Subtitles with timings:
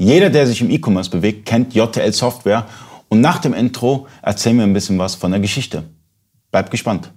[0.00, 2.64] Jeder, der sich im E-Commerce bewegt, kennt JTL Software.
[3.10, 5.82] Und nach dem Intro erzählen wir ein bisschen was von der Geschichte.
[6.50, 7.12] Bleibt gespannt.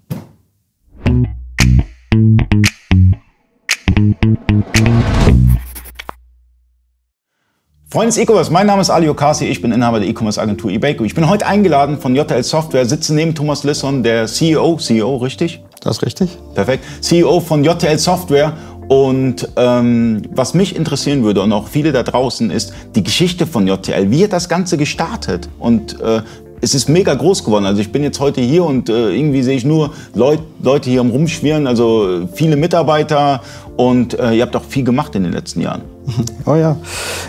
[7.87, 11.05] Freunde des E-Commerce, mein Name ist Ali Okasi, ich bin Inhaber der E-Commerce Agentur eBayco.
[11.05, 15.63] Ich bin heute eingeladen von JTL Software, sitze neben Thomas Lisson, der CEO, CEO, richtig?
[15.79, 16.37] Das ist richtig.
[16.55, 16.83] Perfekt.
[17.01, 18.57] CEO von JTL Software
[18.87, 23.67] und ähm, was mich interessieren würde und auch viele da draußen ist die Geschichte von
[23.67, 24.11] JTL.
[24.11, 25.49] Wie hat das Ganze gestartet?
[25.59, 26.21] Und äh,
[26.63, 27.65] es ist mega groß geworden.
[27.65, 31.01] Also ich bin jetzt heute hier und äh, irgendwie sehe ich nur Leut, Leute hier
[31.01, 33.41] Rumschwirren, also viele Mitarbeiter
[33.75, 35.81] und äh, ihr habt auch viel gemacht in den letzten Jahren.
[36.45, 36.75] Oh ja,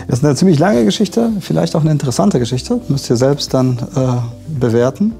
[0.07, 2.81] das ist eine ziemlich lange Geschichte, vielleicht auch eine interessante Geschichte.
[2.89, 5.13] Müsst ihr selbst dann äh, bewerten.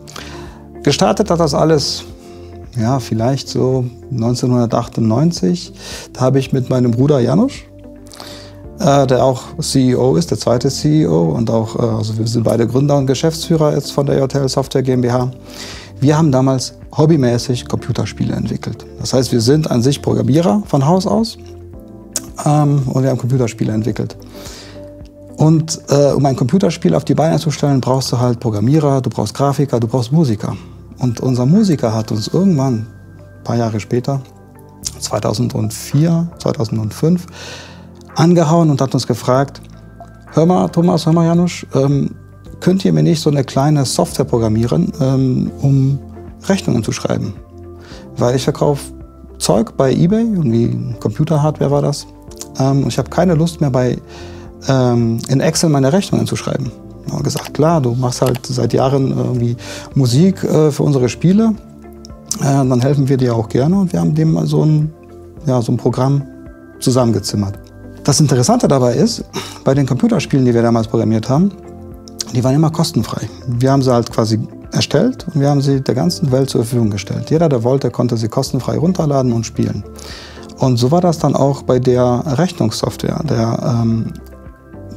[0.84, 2.04] Gestartet hat das alles
[2.80, 5.74] ja, vielleicht so 1998.
[6.14, 7.54] Da habe ich mit meinem Bruder Janusz,
[8.80, 12.68] äh, der auch CEO ist, der zweite CEO und auch, äh, also wir sind beide
[12.68, 15.32] Gründer und Geschäftsführer jetzt von der Hotel Software GmbH.
[16.00, 18.86] Wir haben damals hobbymäßig Computerspiele entwickelt.
[19.00, 21.38] Das heißt, wir sind an sich Programmierer von Haus aus
[22.46, 24.18] ähm, und wir haben Computerspiele entwickelt.
[25.38, 29.10] Und äh, um ein Computerspiel auf die Beine zu stellen, brauchst du halt Programmierer, du
[29.10, 30.56] brauchst Grafiker, du brauchst Musiker.
[31.00, 32.88] Und unser Musiker hat uns irgendwann,
[33.38, 34.22] ein paar Jahre später,
[35.00, 37.26] 2004, 2005,
[38.16, 39.62] angehauen und hat uns gefragt,
[40.34, 42.12] hör mal Thomas, hör mal Janusz, ähm,
[42.60, 46.00] könnt ihr mir nicht so eine kleine Software programmieren, ähm, um
[46.48, 47.34] Rechnungen zu schreiben?
[48.18, 48.94] Weil ich verkaufe
[49.38, 52.08] Zeug bei eBay, irgendwie Computerhardware war das,
[52.60, 53.98] ähm, und ich habe keine Lust mehr bei
[54.68, 56.72] ähm, in Excel meine Rechnungen zu schreiben.
[57.12, 59.56] Haben gesagt, klar, du machst halt seit Jahren irgendwie
[59.94, 61.54] Musik äh, für unsere Spiele.
[62.40, 64.94] Äh, dann helfen wir dir auch gerne und wir haben dem so ein,
[65.46, 66.24] ja, so ein Programm
[66.80, 67.60] zusammengezimmert.
[68.04, 69.24] Das Interessante dabei ist,
[69.64, 71.52] bei den Computerspielen, die wir damals programmiert haben,
[72.34, 73.30] die waren immer kostenfrei.
[73.48, 74.40] Wir haben sie halt quasi
[74.72, 77.30] erstellt und wir haben sie der ganzen Welt zur Verfügung gestellt.
[77.30, 79.84] Jeder, der wollte, konnte sie kostenfrei runterladen und spielen.
[80.58, 83.22] Und so war das dann auch bei der Rechnungssoftware.
[83.28, 84.14] Der ähm,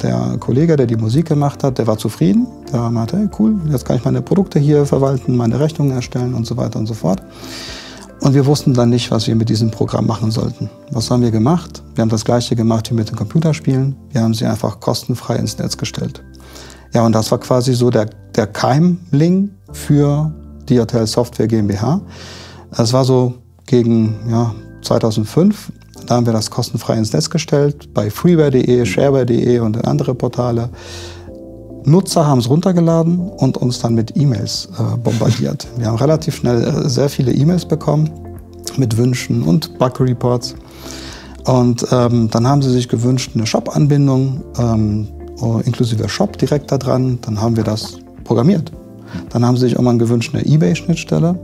[0.03, 2.47] der Kollege, der die Musik gemacht hat, der war zufrieden.
[2.71, 6.45] Der meinte, hey, cool, jetzt kann ich meine Produkte hier verwalten, meine Rechnungen erstellen und
[6.45, 7.21] so weiter und so fort.
[8.21, 10.69] Und wir wussten dann nicht, was wir mit diesem Programm machen sollten.
[10.91, 11.81] Was haben wir gemacht?
[11.95, 13.95] Wir haben das gleiche gemacht wie mit den Computerspielen.
[14.11, 16.23] Wir haben sie einfach kostenfrei ins Netz gestellt.
[16.93, 20.33] Ja, und das war quasi so der, der Keimling für
[20.67, 22.01] die Hotel Software GmbH.
[22.75, 23.35] Das war so
[23.65, 25.71] gegen ja, 2005
[26.05, 30.69] da haben wir das kostenfrei ins Netz gestellt, bei freeware.de, shareware.de und andere Portale.
[31.85, 35.67] Nutzer haben es runtergeladen und uns dann mit E-Mails äh, bombardiert.
[35.77, 38.09] Wir haben relativ schnell äh, sehr viele E-Mails bekommen
[38.77, 40.55] mit Wünschen und Bug-Reports.
[41.45, 45.07] Und ähm, dann haben sie sich gewünscht, eine Shop-Anbindung, ähm,
[45.65, 47.17] inklusive Shop direkt da dran.
[47.21, 48.71] Dann haben wir das programmiert.
[49.29, 51.39] Dann haben sie sich irgendwann gewünscht, eine eBay-Schnittstelle.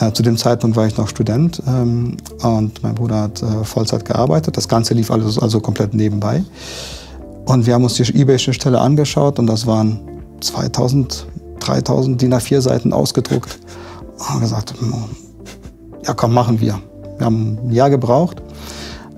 [0.00, 4.04] Äh, zu dem Zeitpunkt war ich noch Student ähm, und mein Bruder hat äh, Vollzeit
[4.04, 4.56] gearbeitet.
[4.56, 6.42] Das Ganze lief also, also komplett nebenbei.
[7.44, 10.00] Und wir haben uns die eBay-Stelle angeschaut und das waren
[10.40, 11.26] 2000,
[11.60, 13.58] 3000 DIN A4 Seiten ausgedruckt.
[14.18, 14.94] Und haben gesagt, hm,
[16.06, 16.80] ja komm, machen wir.
[17.18, 18.42] Wir haben ein Jahr gebraucht.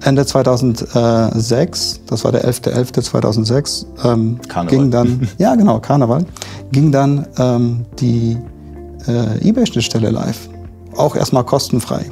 [0.02, 6.26] Ende 2006, das war der 11.11.2006, ähm, ging dann, ja genau, Karneval,
[6.72, 8.36] ging dann ähm, die
[9.06, 10.50] äh, eBay-Schnittstelle live
[10.96, 12.10] auch erstmal kostenfrei.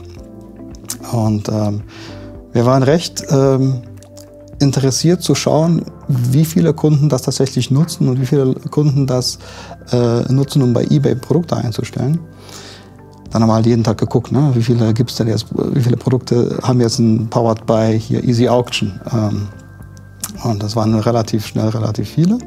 [1.12, 1.82] Und ähm,
[2.52, 3.82] wir waren recht ähm,
[4.60, 9.38] interessiert zu schauen, wie viele Kunden das tatsächlich nutzen und wie viele Kunden das
[9.90, 12.20] äh, nutzen, um bei eBay Produkte einzustellen.
[13.30, 14.50] Dann haben wir halt jeden Tag geguckt, ne?
[14.54, 18.48] wie viele gibt's denn jetzt, wie viele Produkte haben jetzt ein Powered by hier Easy
[18.48, 19.00] Auction.
[19.12, 19.48] Ähm,
[20.44, 22.38] und das waren relativ schnell relativ viele,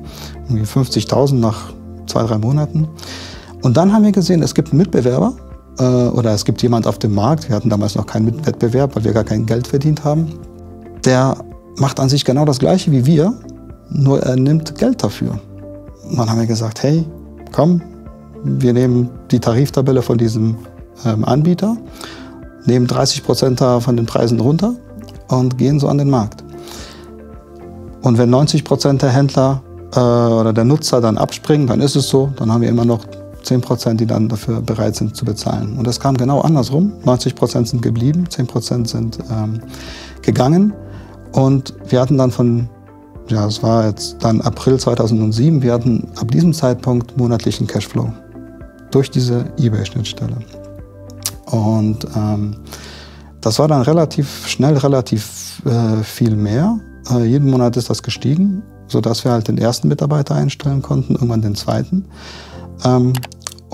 [0.48, 1.74] irgendwie 50.000 nach
[2.08, 2.88] zwei, drei Monaten.
[3.64, 5.34] Und dann haben wir gesehen, es gibt einen Mitbewerber,
[5.80, 9.04] äh, oder es gibt jemand auf dem Markt, wir hatten damals noch keinen Wettbewerb, weil
[9.04, 10.40] wir gar kein Geld verdient haben,
[11.04, 11.38] der
[11.78, 13.34] macht an sich genau das Gleiche wie wir,
[13.90, 15.40] nur er nimmt Geld dafür.
[16.10, 17.06] Und dann haben wir gesagt, hey,
[17.52, 17.82] komm,
[18.44, 20.56] wir nehmen die Tariftabelle von diesem
[21.06, 21.78] ähm, Anbieter,
[22.66, 24.76] nehmen 30 Prozent von den Preisen runter
[25.28, 26.44] und gehen so an den Markt.
[28.02, 29.64] Und wenn 90 Prozent der Händler
[29.96, 33.06] äh, oder der Nutzer dann abspringen, dann ist es so, dann haben wir immer noch
[33.46, 35.78] 10 Prozent, die dann dafür bereit sind zu bezahlen.
[35.78, 36.94] Und das kam genau andersrum.
[37.06, 39.62] 90 Prozent sind geblieben, 10 Prozent sind ähm,
[40.22, 40.74] gegangen.
[41.32, 42.70] Und wir hatten dann von,
[43.28, 48.12] ja, es war jetzt dann April 2007, wir hatten ab diesem Zeitpunkt monatlichen Cashflow
[48.92, 50.38] durch diese eBay-Schnittstelle.
[51.46, 52.56] Und ähm,
[53.42, 56.80] das war dann relativ schnell, relativ äh, viel mehr.
[57.12, 58.64] Äh, jeden Monat ist das gestiegen.
[58.88, 62.06] sodass wir halt den ersten Mitarbeiter einstellen konnten, irgendwann den zweiten.
[62.84, 63.14] Ähm,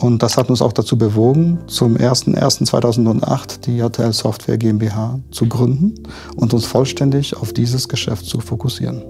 [0.02, 5.94] und das hat uns auch dazu bewogen, zum 01.01.2008 die JTL Software GmbH zu gründen
[6.36, 9.04] und uns vollständig auf dieses Geschäft zu fokussieren.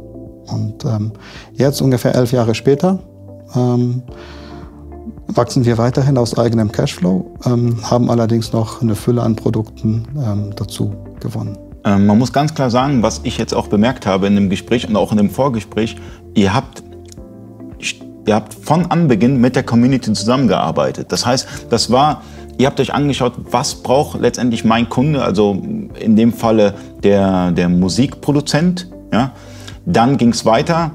[0.48, 1.14] Und ähm,
[1.54, 3.00] jetzt, ungefähr elf Jahre später,
[3.56, 4.04] ähm,
[5.28, 10.52] wachsen wir weiterhin aus eigenem Cashflow, ähm, haben allerdings noch eine Fülle an Produkten ähm,
[10.58, 11.58] dazu gewonnen.
[11.86, 14.86] Ähm, man muss ganz klar sagen, was ich jetzt auch bemerkt habe in dem Gespräch
[14.90, 15.96] und auch in dem Vorgespräch,
[16.34, 16.84] ihr habt
[18.26, 21.12] ihr habt von Anbeginn mit der Community zusammengearbeitet.
[21.12, 22.22] Das heißt, das war,
[22.58, 25.62] ihr habt euch angeschaut, was braucht letztendlich mein Kunde, also
[26.00, 26.74] in dem Falle
[27.04, 28.88] der, der Musikproduzent.
[29.12, 29.32] Ja?
[29.86, 30.92] Dann ging es weiter,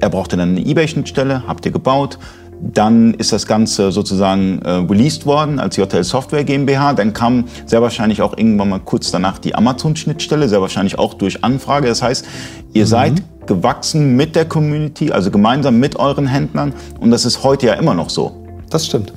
[0.00, 2.18] er brauchte dann eine eBay-Schnittstelle, habt ihr gebaut.
[2.58, 6.94] Dann ist das Ganze sozusagen äh, released worden als JTL Software GmbH.
[6.94, 11.44] Dann kam sehr wahrscheinlich auch irgendwann mal kurz danach die Amazon-Schnittstelle, sehr wahrscheinlich auch durch
[11.44, 11.88] Anfrage.
[11.88, 12.24] Das heißt,
[12.72, 12.88] ihr mhm.
[12.88, 16.72] seid gewachsen mit der Community, also gemeinsam mit euren Händlern.
[17.00, 18.32] Und das ist heute ja immer noch so.
[18.70, 19.12] Das stimmt.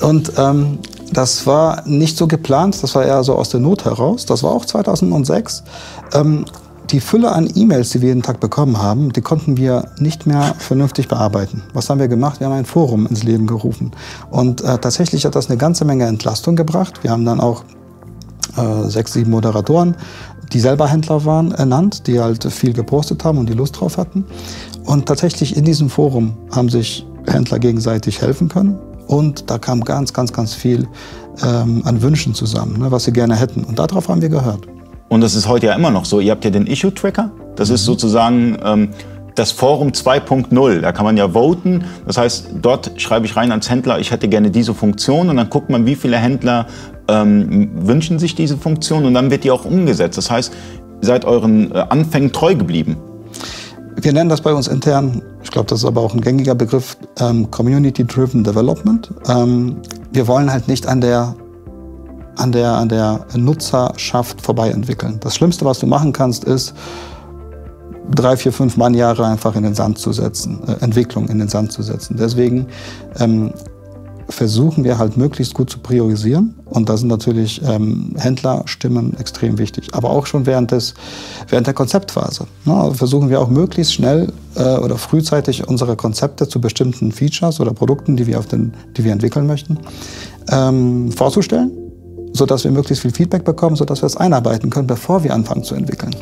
[0.00, 0.78] Und ähm,
[1.12, 4.26] das war nicht so geplant, das war eher so aus der Not heraus.
[4.26, 5.64] Das war auch 2006.
[6.14, 6.44] Ähm,
[6.90, 10.54] die Fülle an E-Mails, die wir jeden Tag bekommen haben, die konnten wir nicht mehr
[10.58, 11.62] vernünftig bearbeiten.
[11.72, 12.40] Was haben wir gemacht?
[12.40, 13.92] Wir haben ein Forum ins Leben gerufen.
[14.30, 17.02] Und äh, tatsächlich hat das eine ganze Menge Entlastung gebracht.
[17.02, 17.64] Wir haben dann auch
[18.56, 19.94] äh, sechs, sieben Moderatoren,
[20.52, 24.24] die selber Händler waren, ernannt, die halt viel gepostet haben und die Lust drauf hatten.
[24.84, 28.78] Und tatsächlich in diesem Forum haben sich Händler gegenseitig helfen können.
[29.06, 30.88] Und da kam ganz, ganz, ganz viel
[31.44, 33.64] ähm, an Wünschen zusammen, ne, was sie gerne hätten.
[33.64, 34.66] Und darauf haben wir gehört.
[35.08, 36.20] Und das ist heute ja immer noch so.
[36.20, 37.30] Ihr habt ja den Issue-Tracker.
[37.56, 37.74] Das mhm.
[37.74, 38.90] ist sozusagen ähm,
[39.34, 40.80] das Forum 2.0.
[40.80, 41.84] Da kann man ja voten.
[42.06, 45.28] Das heißt, dort schreibe ich rein als Händler, ich hätte gerne diese Funktion.
[45.28, 46.66] Und dann guckt man, wie viele Händler
[47.10, 49.04] ähm, wünschen sich diese Funktion.
[49.04, 50.18] Und dann wird die auch umgesetzt.
[50.18, 50.52] Das heißt,
[51.00, 52.96] seid euren äh, Anfängen treu geblieben.
[53.96, 56.96] Wir nennen das bei uns intern, ich glaube, das ist aber auch ein gängiger Begriff,
[57.18, 59.10] ähm, Community-Driven Development.
[59.28, 59.76] Ähm,
[60.12, 61.34] wir wollen halt nicht an der
[62.36, 65.18] an der, an der Nutzerschaft vorbei entwickeln.
[65.20, 66.74] Das Schlimmste, was du machen kannst, ist,
[68.14, 71.72] drei, vier, fünf Mannjahre einfach in den Sand zu setzen, äh, Entwicklung in den Sand
[71.72, 72.16] zu setzen.
[72.18, 72.66] Deswegen
[73.18, 73.52] ähm,
[74.30, 76.54] versuchen wir halt möglichst gut zu priorisieren.
[76.64, 79.88] Und da sind natürlich ähm, Händlerstimmen extrem wichtig.
[79.92, 80.94] Aber auch schon während, des,
[81.48, 82.46] während der Konzeptphase.
[82.64, 82.92] Ne?
[82.94, 88.16] Versuchen wir auch möglichst schnell äh, oder frühzeitig unsere Konzepte zu bestimmten Features oder Produkten,
[88.16, 89.78] die wir, auf den, die wir entwickeln möchten,
[90.50, 91.72] ähm, vorzustellen
[92.32, 95.74] sodass wir möglichst viel Feedback bekommen, sodass wir es einarbeiten können, bevor wir anfangen zu
[95.74, 96.14] entwickeln.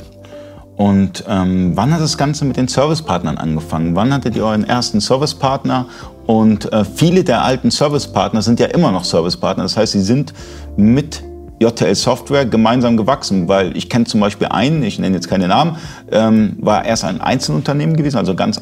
[0.76, 3.96] Und ähm, wann hat das Ganze mit den Servicepartnern angefangen?
[3.96, 5.86] Wann hattet ihr euren ersten Servicepartner?
[6.28, 9.62] Und äh, viele der alten Servicepartner sind ja immer noch Servicepartner.
[9.62, 10.34] Das heißt, sie sind
[10.76, 11.22] mit
[11.58, 15.78] JTL Software gemeinsam gewachsen, weil ich kenne zum Beispiel einen, ich nenne jetzt keine Namen,
[16.12, 18.60] ähm, war erst ein Einzelunternehmen gewesen, also ganz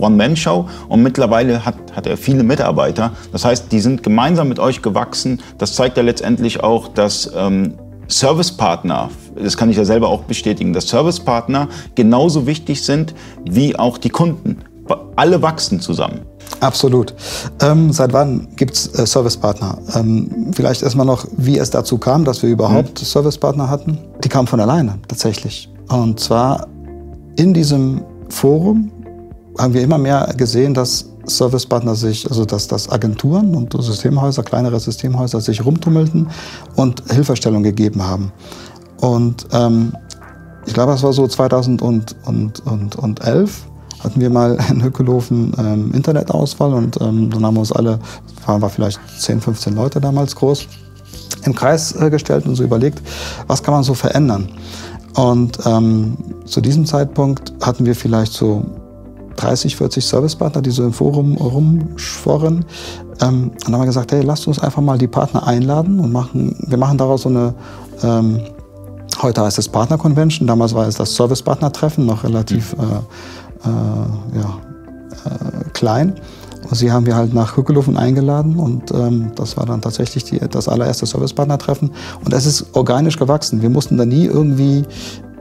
[0.00, 3.10] One-Man-Show und mittlerweile hat, hat er viele Mitarbeiter.
[3.32, 5.40] Das heißt, die sind gemeinsam mit euch gewachsen.
[5.58, 7.74] Das zeigt ja letztendlich auch, dass ähm,
[8.06, 11.66] Servicepartner, das kann ich ja selber auch bestätigen, dass Servicepartner
[11.96, 13.12] genauso wichtig sind
[13.44, 14.58] wie auch die Kunden.
[15.16, 16.20] Alle wachsen zusammen.
[16.60, 17.14] Absolut.
[17.60, 19.78] Ähm, seit wann gibt es äh, Servicepartner?
[19.94, 23.04] Ähm, vielleicht erstmal noch, wie es dazu kam, dass wir überhaupt mhm.
[23.04, 23.98] Servicepartner hatten.
[24.22, 25.70] Die kamen von alleine, tatsächlich.
[25.88, 26.66] Und zwar
[27.36, 28.90] in diesem Forum
[29.58, 34.80] haben wir immer mehr gesehen, dass Servicepartner sich, also dass, dass Agenturen und Systemhäuser, kleinere
[34.80, 36.28] Systemhäuser sich rumtummelten
[36.76, 38.32] und Hilfestellung gegeben haben.
[39.00, 39.96] Und ähm,
[40.66, 43.66] ich glaube, das war so 2011
[44.02, 47.98] hatten wir mal in Hückelhofen ähm, Internetausfall und ähm, dann haben wir uns alle,
[48.46, 50.66] waren wir vielleicht 10, 15 Leute damals groß,
[51.44, 53.00] im Kreis äh, gestellt und so überlegt,
[53.46, 54.48] was kann man so verändern.
[55.14, 56.16] Und ähm,
[56.46, 58.64] zu diesem Zeitpunkt hatten wir vielleicht so
[59.36, 62.64] 30, 40 Servicepartner, die so im Forum rumschworren.
[63.20, 66.12] Ähm, und dann haben wir gesagt, hey, lasst uns einfach mal die Partner einladen und
[66.12, 67.54] machen, wir machen daraus so eine,
[68.02, 68.40] ähm,
[69.20, 72.76] heute heißt es Partner Convention, damals war es das Service-Partner-Treffen, noch relativ äh,
[73.64, 74.58] äh, ja,
[75.24, 76.14] äh, klein.
[76.68, 80.38] Und sie haben wir halt nach Hückelufen eingeladen und ähm, das war dann tatsächlich die,
[80.38, 81.90] das allererste Service-Partner-Treffen.
[82.24, 83.60] Und es ist organisch gewachsen.
[83.62, 84.84] Wir mussten da nie irgendwie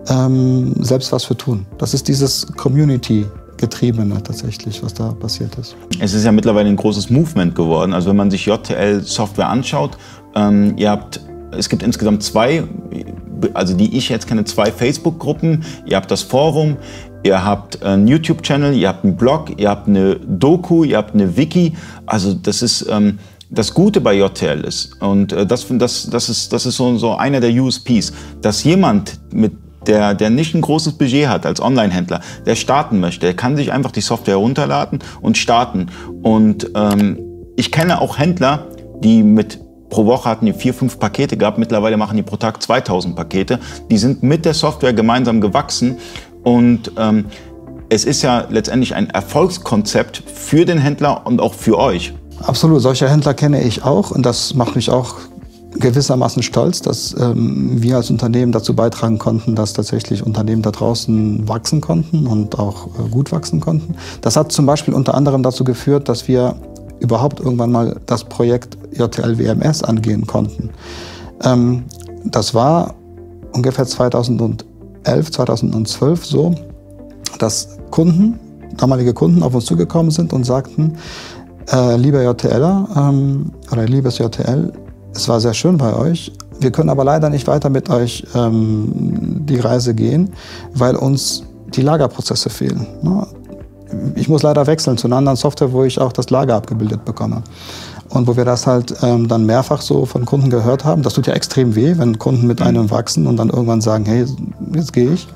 [0.10, 1.66] ähm, selbst was für tun.
[1.78, 3.25] Das ist dieses Community
[3.62, 5.75] Getriebene tatsächlich, was da passiert ist.
[6.00, 7.94] Es ist ja mittlerweile ein großes Movement geworden.
[7.94, 9.98] Also wenn man sich JTL-Software anschaut,
[10.36, 12.63] ähm, ihr habt, es gibt insgesamt zwei,
[13.54, 15.63] also die ich jetzt kenne, zwei Facebook-Gruppen.
[15.86, 16.78] Ihr habt das Forum,
[17.24, 21.36] ihr habt einen YouTube-Channel, ihr habt einen Blog, ihr habt eine Doku, ihr habt eine
[21.38, 21.74] Wiki.
[22.06, 22.88] Also das ist...
[22.90, 23.20] Ähm,
[23.54, 27.16] das Gute bei JTL ist, und äh, das, das, das ist, das ist so, so
[27.16, 29.51] einer der USPs, dass jemand mit
[29.88, 33.72] der, der nicht ein großes Budget hat als Online-Händler, der starten möchte, der kann sich
[33.72, 35.88] einfach die Software herunterladen und starten.
[36.22, 37.20] Und ähm,
[37.56, 38.68] ich kenne auch Händler,
[39.04, 39.60] die mit
[39.90, 41.58] pro Woche hatten die vier, fünf Pakete gehabt.
[41.58, 43.60] Mittlerweile machen die pro Tag 2000 Pakete.
[43.90, 45.98] Die sind mit der Software gemeinsam gewachsen
[46.43, 47.25] und ähm,
[47.89, 52.13] es ist ja letztendlich ein Erfolgskonzept für den Händler und auch für euch.
[52.39, 55.15] Absolut, solche Händler kenne ich auch und das macht mich auch
[55.77, 61.48] gewissermaßen stolz, dass ähm, wir als Unternehmen dazu beitragen konnten, dass tatsächlich Unternehmen da draußen
[61.48, 63.95] wachsen konnten und auch äh, gut wachsen konnten.
[64.21, 66.55] Das hat zum Beispiel unter anderem dazu geführt, dass wir
[67.00, 70.69] überhaupt irgendwann mal das Projekt JTL WMS angehen konnten.
[71.43, 71.86] Ähm,
[72.24, 72.95] das war
[73.53, 74.65] ungefähr 2011,
[75.03, 76.55] 2012 so,
[77.39, 78.39] dass Kunden,
[78.77, 80.98] damalige Kunden auf uns zugekommen sind und sagten,
[81.72, 84.72] äh, lieber JTLer ähm, oder liebes JTL,
[85.13, 86.31] es war sehr schön bei euch.
[86.60, 88.91] Wir können aber leider nicht weiter mit euch ähm,
[89.46, 90.31] die Reise gehen,
[90.74, 91.43] weil uns
[91.74, 92.86] die Lagerprozesse fehlen.
[93.01, 93.27] Ne?
[94.15, 97.43] Ich muss leider wechseln zu einer anderen Software, wo ich auch das Lager abgebildet bekomme.
[98.12, 101.01] Und wo wir das halt ähm, dann mehrfach so von Kunden gehört haben.
[101.01, 104.25] Das tut ja extrem weh, wenn Kunden mit einem wachsen und dann irgendwann sagen, hey,
[104.74, 105.27] jetzt gehe ich.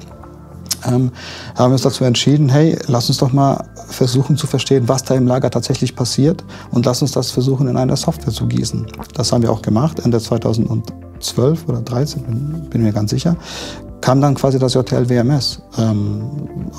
[0.86, 1.12] Ähm,
[1.56, 5.16] haben wir uns dazu entschieden, hey, lass uns doch mal versuchen zu verstehen, was da
[5.16, 8.86] im Lager tatsächlich passiert und lass uns das versuchen in eine Software zu gießen.
[9.14, 13.36] Das haben wir auch gemacht, Ende 2012 oder 2013, bin, bin mir ganz sicher,
[14.02, 16.24] kam dann quasi das JTL WMS ähm,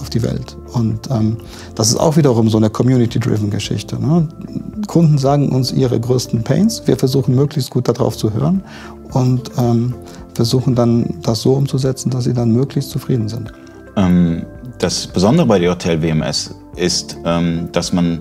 [0.01, 0.57] auf die Welt.
[0.73, 1.39] Und ähm,
[1.75, 4.01] das ist auch wiederum so eine Community-driven Geschichte.
[4.01, 4.29] Ne?
[4.87, 8.63] Kunden sagen uns ihre größten Pains, wir versuchen möglichst gut darauf zu hören
[9.13, 9.95] und ähm,
[10.35, 13.53] versuchen dann das so umzusetzen, dass sie dann möglichst zufrieden sind.
[13.97, 14.45] Ähm,
[14.79, 18.21] das Besondere bei der JTL WMS ist, ähm, dass man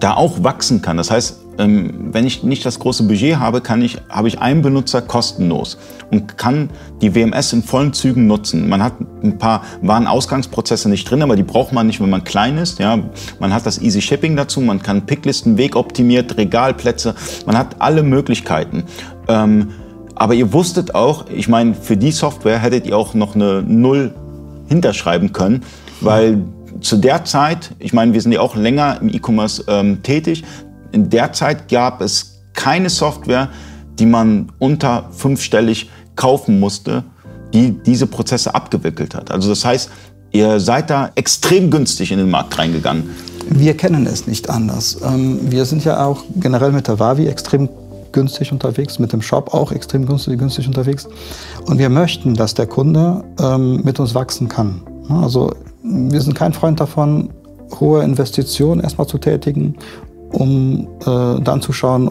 [0.00, 0.96] da auch wachsen kann.
[0.96, 5.02] Das heißt, wenn ich nicht das große Budget habe, kann ich, habe ich einen Benutzer
[5.02, 5.78] kostenlos
[6.10, 6.70] und kann
[7.02, 8.68] die WMS in vollen Zügen nutzen.
[8.68, 12.58] Man hat ein paar Warenausgangsprozesse nicht drin, aber die braucht man nicht, wenn man klein
[12.58, 12.78] ist.
[12.78, 12.98] Ja,
[13.38, 17.14] man hat das Easy Shipping dazu, man kann Picklisten, Weg optimiert, Regalplätze,
[17.46, 18.84] man hat alle Möglichkeiten.
[19.28, 19.68] Ähm,
[20.14, 24.14] aber ihr wusstet auch, ich meine, für die Software hättet ihr auch noch eine Null
[24.68, 25.62] hinterschreiben können,
[26.00, 26.44] weil
[26.80, 30.44] zu der Zeit, ich meine, wir sind ja auch länger im E-Commerce ähm, tätig,
[30.92, 33.48] in der Zeit gab es keine Software,
[33.98, 37.04] die man unter fünfstellig kaufen musste,
[37.52, 39.30] die diese Prozesse abgewickelt hat.
[39.30, 39.90] Also das heißt,
[40.32, 43.10] ihr seid da extrem günstig in den Markt reingegangen.
[43.48, 44.98] Wir kennen es nicht anders.
[45.04, 47.68] Ähm, wir sind ja auch generell mit der Wavi extrem
[48.12, 51.08] günstig unterwegs, mit dem Shop auch extrem günstig, günstig unterwegs.
[51.66, 54.82] Und wir möchten, dass der Kunde ähm, mit uns wachsen kann.
[55.08, 57.30] Also wir sind kein Freund davon,
[57.78, 59.76] hohe Investitionen erstmal zu tätigen,
[60.32, 62.10] um äh, dann zu schauen,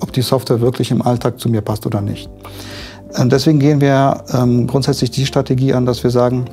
[0.00, 2.28] ob die Software wirklich im Alltag zu mir passt oder nicht.
[3.18, 6.46] Und deswegen gehen wir ähm, grundsätzlich die Strategie an, dass wir sagen,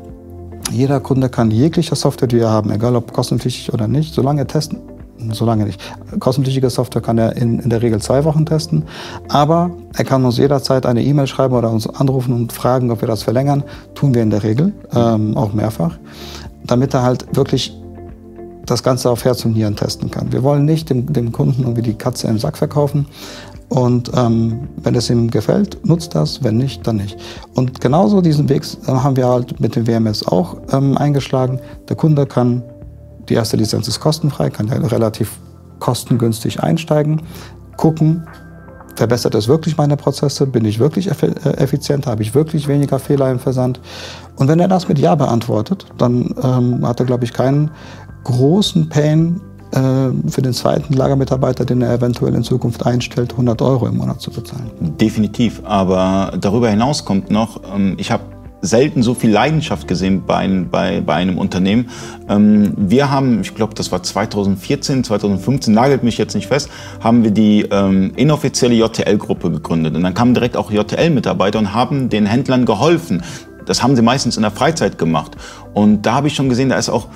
[0.72, 4.80] jeder Kunde kann jegliche Software, die wir haben, egal ob kostenpflichtig oder nicht, solange testen,
[5.32, 5.82] so lange nicht.
[6.20, 8.84] Kostenpflichtige Software kann er in, in der Regel zwei Wochen testen,
[9.30, 13.08] aber er kann uns jederzeit eine E-Mail schreiben oder uns anrufen und fragen, ob wir
[13.08, 13.64] das verlängern.
[13.96, 15.98] Tun wir in der Regel, ähm, auch mehrfach,
[16.66, 17.74] damit er halt wirklich
[18.70, 20.32] das Ganze auf Herz und Nieren testen kann.
[20.32, 23.08] Wir wollen nicht dem, dem Kunden irgendwie die Katze im Sack verkaufen.
[23.70, 27.18] Und ähm, wenn es ihm gefällt, nutzt das, wenn nicht, dann nicht.
[27.54, 31.60] Und genauso diesen Weg äh, haben wir halt mit dem WMS auch ähm, eingeschlagen.
[31.88, 32.64] Der Kunde kann
[33.30, 35.38] die erste Lizenz ist kostenfrei, kann ja relativ
[35.80, 37.22] kostengünstig einsteigen,
[37.78, 38.28] gucken,
[38.96, 43.32] verbessert es wirklich meine Prozesse, bin ich wirklich äh, effizient, habe ich wirklich weniger Fehler
[43.32, 43.80] im Versand.
[44.36, 47.72] Und wenn er das mit Ja beantwortet, dann ähm, hat er, glaube ich, keinen
[48.24, 53.88] großen Pain äh, für den zweiten Lagermitarbeiter, den er eventuell in Zukunft einstellt, 100 Euro
[53.88, 54.72] im Monat zu bezahlen.
[54.80, 55.62] Definitiv.
[55.64, 58.24] Aber darüber hinaus kommt noch, ähm, ich habe
[58.62, 61.90] selten so viel Leidenschaft gesehen bei, bei, bei einem Unternehmen.
[62.28, 67.24] Ähm, wir haben, ich glaube, das war 2014, 2015, nagelt mich jetzt nicht fest, haben
[67.24, 69.96] wir die ähm, inoffizielle JTL-Gruppe gegründet.
[69.96, 73.24] Und dann kamen direkt auch JTL-Mitarbeiter und haben den Händlern geholfen.
[73.66, 75.38] Das haben sie meistens in der Freizeit gemacht.
[75.74, 77.08] Und da habe ich schon gesehen, da ist auch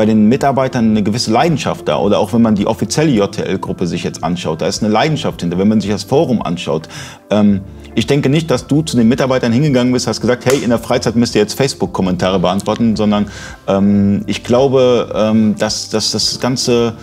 [0.00, 1.98] bei den Mitarbeitern eine gewisse Leidenschaft da.
[1.98, 5.58] Oder auch wenn man die offizielle JTL-Gruppe sich jetzt anschaut, da ist eine Leidenschaft hinter.
[5.58, 6.88] Wenn man sich das Forum anschaut,
[7.28, 7.60] ähm,
[7.94, 10.78] ich denke nicht, dass du zu den Mitarbeitern hingegangen bist, hast gesagt, hey, in der
[10.78, 13.26] Freizeit müsst ihr jetzt Facebook-Kommentare beantworten, sondern
[13.68, 16.94] ähm, ich glaube, ähm, dass, dass das Ganze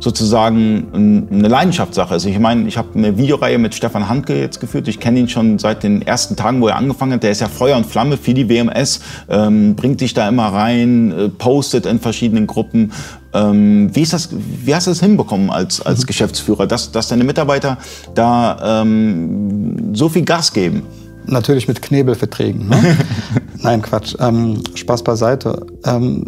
[0.00, 2.24] sozusagen eine Leidenschaftssache ist.
[2.24, 4.86] Ich meine, ich habe eine Videoreihe mit Stefan Handke jetzt geführt.
[4.88, 7.22] Ich kenne ihn schon seit den ersten Tagen, wo er angefangen hat.
[7.22, 11.12] Der ist ja Feuer und Flamme für die WMS, ähm, bringt dich da immer rein,
[11.12, 12.92] äh, postet in verschiedenen Gruppen.
[13.34, 16.06] Ähm, wie, ist das, wie hast du das hinbekommen als, als mhm.
[16.06, 17.78] Geschäftsführer, dass, dass deine Mitarbeiter
[18.14, 20.82] da ähm, so viel Gas geben?
[21.26, 22.68] Natürlich mit Knebelverträgen.
[22.68, 22.96] Ne?
[23.62, 24.14] Nein, Quatsch.
[24.18, 25.66] Ähm, Spaß beiseite.
[25.84, 26.24] Ähm,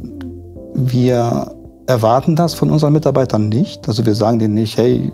[0.74, 1.52] wir
[1.90, 3.88] erwarten das von unseren Mitarbeitern nicht.
[3.88, 5.10] Also wir sagen denen nicht, hey,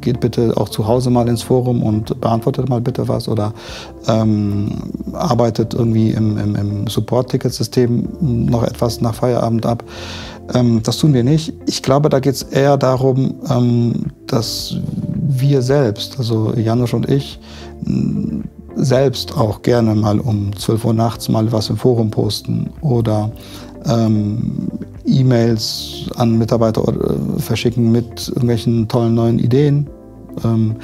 [0.00, 3.52] geht bitte auch zu Hause mal ins Forum und beantwortet mal bitte was oder
[4.06, 4.70] ähm,
[5.12, 9.82] arbeitet irgendwie im, im, im Support-Ticket-System noch etwas nach Feierabend ab.
[10.54, 11.52] Ähm, das tun wir nicht.
[11.66, 14.76] Ich glaube, da geht es eher darum, ähm, dass
[15.12, 17.40] wir selbst, also Janusz und ich,
[18.76, 23.32] selbst auch gerne mal um 12 Uhr nachts mal was im Forum posten oder
[23.86, 24.68] ähm,
[25.04, 29.88] E-Mails an Mitarbeiter äh, verschicken mit irgendwelchen tollen neuen Ideen.
[30.44, 30.76] Ähm,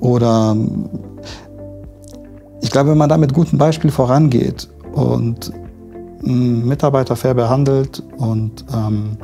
[0.00, 0.56] oder
[2.62, 5.52] ich glaube, wenn man da mit gutem Beispiel vorangeht und
[6.22, 9.16] Mitarbeiter fair behandelt und ähm,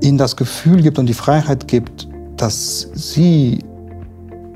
[0.00, 3.58] ihnen das Gefühl gibt und die Freiheit gibt, dass sie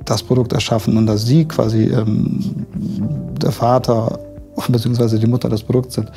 [0.05, 2.67] das Produkt erschaffen und dass sie quasi ähm,
[3.43, 4.19] der Vater
[4.69, 5.19] bzw.
[5.19, 6.11] die Mutter des Produkts sind,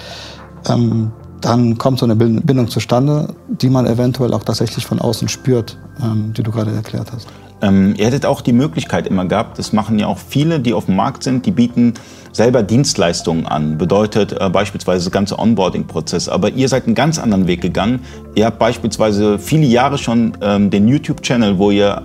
[0.70, 5.78] ähm, dann kommt so eine Bindung zustande, die man eventuell auch tatsächlich von außen spürt,
[6.02, 7.28] ähm, die du gerade erklärt hast.
[7.62, 10.86] Ähm, ihr hättet auch die Möglichkeit immer gehabt, das machen ja auch viele, die auf
[10.86, 11.94] dem Markt sind, die bieten
[12.32, 16.30] selber Dienstleistungen an, bedeutet äh, beispielsweise das ganze Onboarding-Prozess.
[16.30, 18.00] Aber ihr seid einen ganz anderen Weg gegangen.
[18.36, 22.02] Ihr habt beispielsweise viele Jahre schon ähm, den YouTube-Channel, wo ihr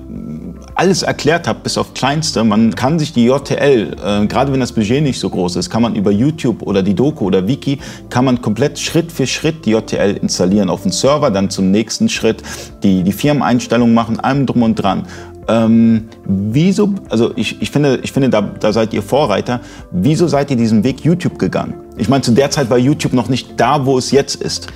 [0.77, 2.45] alles erklärt habt, bis auf Kleinste.
[2.45, 5.83] Man kann sich die JTL, äh, gerade wenn das Budget nicht so groß ist, kann
[5.83, 7.79] man über YouTube oder die Doku oder Wiki,
[8.11, 12.09] kann man komplett Schritt für Schritt die JTL installieren auf den Server, dann zum nächsten
[12.09, 12.43] Schritt
[12.83, 15.07] die, die Firmeneinstellungen machen, allem drum und dran.
[15.49, 19.61] Ähm, wieso, also ich, ich finde, ich finde da, da seid ihr Vorreiter.
[19.93, 21.75] Wieso seid ihr diesen Weg YouTube gegangen?
[21.97, 24.69] Ich meine, zu der Zeit war YouTube noch nicht da, wo es jetzt ist.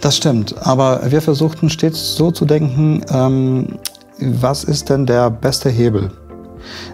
[0.00, 3.78] Das stimmt, aber wir versuchten stets so zu denken, ähm,
[4.20, 6.10] was ist denn der beste Hebel?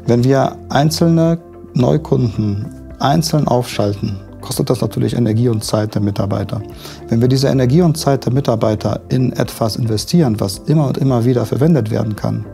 [0.07, 1.39] Wenn wir einzelne
[1.75, 2.67] Neukunden
[2.99, 6.61] einzeln aufschalten, kostet das natürlich Energie und Zeit der Mitarbeiter.
[7.09, 11.25] Wenn wir diese Energie und Zeit der Mitarbeiter in etwas investieren, was immer und immer
[11.25, 12.45] wieder verwendet werden kann,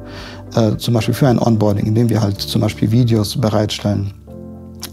[0.54, 4.12] äh, zum Beispiel für ein Onboarding, indem wir halt zum Beispiel Videos bereitstellen,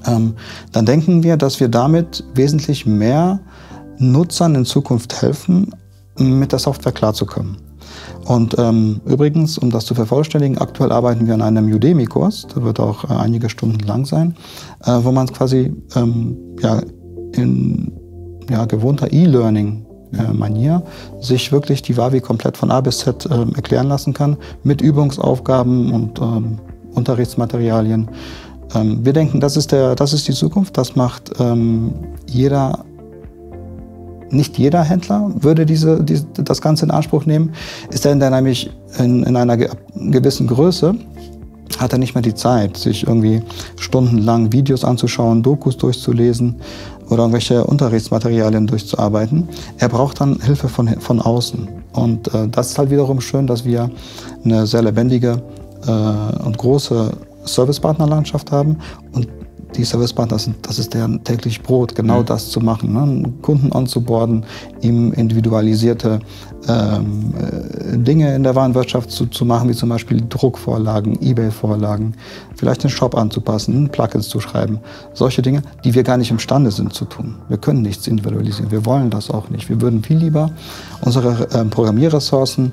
[0.05, 0.35] ähm,
[0.71, 3.39] dann denken wir, dass wir damit wesentlich mehr
[3.97, 5.73] Nutzern in Zukunft helfen,
[6.17, 7.57] mit der Software klarzukommen.
[8.25, 12.79] Und ähm, übrigens, um das zu vervollständigen, aktuell arbeiten wir an einem Udemy-Kurs, der wird
[12.79, 14.35] auch äh, einige Stunden lang sein,
[14.85, 16.81] äh, wo man quasi ähm, ja,
[17.33, 17.91] in
[18.49, 20.83] ja, gewohnter E-Learning äh, Manier
[21.19, 25.91] sich wirklich die Wavi komplett von A bis Z äh, erklären lassen kann, mit Übungsaufgaben
[25.91, 26.59] und ähm,
[26.93, 28.09] Unterrichtsmaterialien.
[28.75, 31.93] Ähm, wir denken, das ist, der, das ist die Zukunft, das macht ähm,
[32.27, 32.85] jeder
[34.33, 37.53] nicht jeder Händler würde diese, diese, das Ganze in Anspruch nehmen.
[37.91, 40.95] Ist er nämlich in, in einer gewissen Größe,
[41.79, 43.41] hat er nicht mehr die Zeit, sich irgendwie
[43.77, 46.55] stundenlang Videos anzuschauen, Dokus durchzulesen
[47.09, 49.47] oder irgendwelche Unterrichtsmaterialien durchzuarbeiten.
[49.77, 51.67] Er braucht dann Hilfe von, von außen.
[51.93, 53.89] Und äh, das ist halt wiederum schön, dass wir
[54.43, 55.41] eine sehr lebendige
[55.87, 57.11] äh, und große
[57.45, 58.77] Servicepartnerlandschaft haben
[59.11, 59.27] und
[59.77, 62.25] die Servicepartner sind, das ist deren täglich Brot, genau mhm.
[62.25, 62.93] das zu machen.
[62.93, 63.31] Ne?
[63.41, 64.45] Kunden onzuboarden,
[64.81, 66.19] ihm individualisierte
[66.67, 72.15] ähm, äh, Dinge in der Warenwirtschaft zu, zu, machen, wie zum Beispiel Druckvorlagen, Ebay-Vorlagen,
[72.55, 74.79] vielleicht den Shop anzupassen, Plugins zu schreiben.
[75.13, 77.35] Solche Dinge, die wir gar nicht imstande sind zu tun.
[77.49, 78.71] Wir können nichts individualisieren.
[78.71, 79.69] Wir wollen das auch nicht.
[79.69, 80.51] Wir würden viel lieber
[81.01, 82.71] unsere äh, Programmierressourcen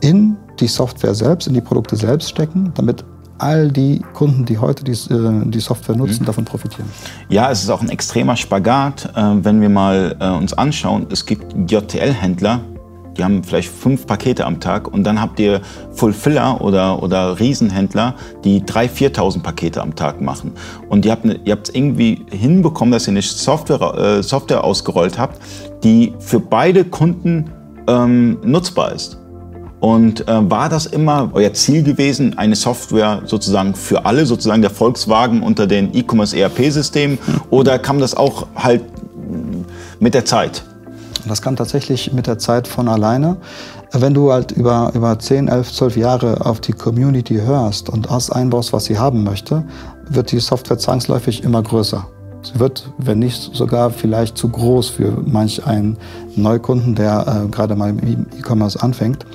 [0.00, 3.04] in die Software selbst, in die Produkte selbst stecken, damit
[3.42, 6.26] all die Kunden, die heute die, äh, die Software nutzen, mhm.
[6.26, 6.88] davon profitieren.
[7.28, 11.06] Ja, es ist auch ein extremer Spagat, äh, wenn wir mal äh, uns anschauen.
[11.10, 12.60] Es gibt JTL-Händler,
[13.16, 15.60] die haben vielleicht fünf Pakete am Tag und dann habt ihr
[15.92, 20.52] Fulfiller oder, oder Riesenhändler, die 3.000, 4.000 Pakete am Tag machen.
[20.88, 24.64] Und ihr habt, ne, ihr habt es irgendwie hinbekommen, dass ihr eine Software, äh, Software
[24.64, 25.40] ausgerollt habt,
[25.84, 27.50] die für beide Kunden
[27.86, 29.21] ähm, nutzbar ist.
[29.82, 34.70] Und äh, war das immer euer Ziel gewesen, eine Software sozusagen für alle, sozusagen der
[34.70, 37.18] Volkswagen unter den E-Commerce ERP-Systemen?
[37.50, 38.84] Oder kam das auch halt
[39.98, 40.62] mit der Zeit?
[41.26, 43.38] Das kam tatsächlich mit der Zeit von alleine.
[43.90, 48.30] Wenn du halt über, über 10, 11, 12 Jahre auf die Community hörst und das
[48.30, 49.64] einbaust, was sie haben möchte,
[50.08, 52.06] wird die Software zwangsläufig immer größer.
[52.44, 55.96] Sie wird, wenn nicht sogar vielleicht zu groß für manch einen
[56.36, 59.26] Neukunden, der äh, gerade mal im E-Commerce anfängt.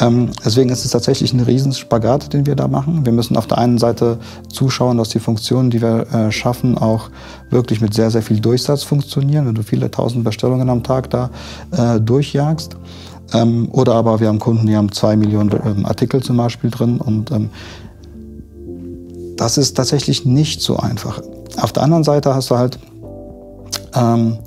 [0.00, 3.04] Ähm, deswegen ist es tatsächlich ein Riesenspagat, den wir da machen.
[3.04, 7.10] Wir müssen auf der einen Seite zuschauen, dass die Funktionen, die wir äh, schaffen, auch
[7.50, 9.46] wirklich mit sehr, sehr viel Durchsatz funktionieren.
[9.46, 11.30] Wenn du viele tausend Bestellungen am Tag da
[11.72, 12.76] äh, durchjagst.
[13.34, 17.00] Ähm, oder aber wir haben Kunden, die haben zwei Millionen ähm, Artikel zum Beispiel drin.
[17.00, 17.50] Und ähm,
[19.36, 21.20] das ist tatsächlich nicht so einfach.
[21.60, 22.78] Auf der anderen Seite hast du halt
[23.94, 24.38] ähm,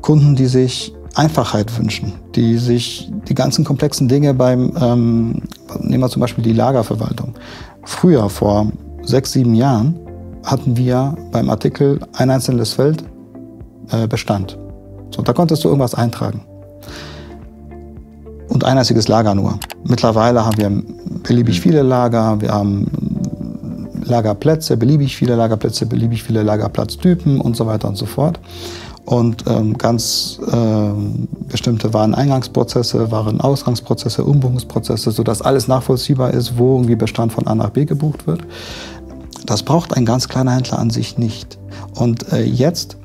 [0.00, 5.42] Kunden, die sich Einfachheit wünschen, die sich die ganzen komplexen Dinge beim, ähm,
[5.80, 7.34] nehmen wir zum Beispiel die Lagerverwaltung.
[7.84, 8.70] Früher, vor
[9.02, 9.98] sechs, sieben Jahren,
[10.44, 13.04] hatten wir beim Artikel ein einzelnes Feld
[13.90, 14.58] äh, Bestand.
[15.14, 16.42] So, da konntest du irgendwas eintragen.
[18.48, 19.58] Und ein einziges Lager nur.
[19.84, 20.82] Mittlerweile haben wir
[21.22, 21.62] beliebig mhm.
[21.62, 22.90] viele Lager, wir haben
[24.04, 28.40] Lagerplätze, beliebig viele Lagerplätze, beliebig viele Lagerplatztypen und so weiter und so fort.
[29.04, 37.32] Und ähm, ganz ähm, bestimmte Wareneingangsprozesse, Warenausgangsprozesse, Umbuchungsprozesse, sodass alles nachvollziehbar ist, wo irgendwie Bestand
[37.32, 38.42] von A nach B gebucht wird.
[39.44, 41.58] Das braucht ein ganz kleiner Händler an sich nicht.
[41.96, 42.96] Und äh, jetzt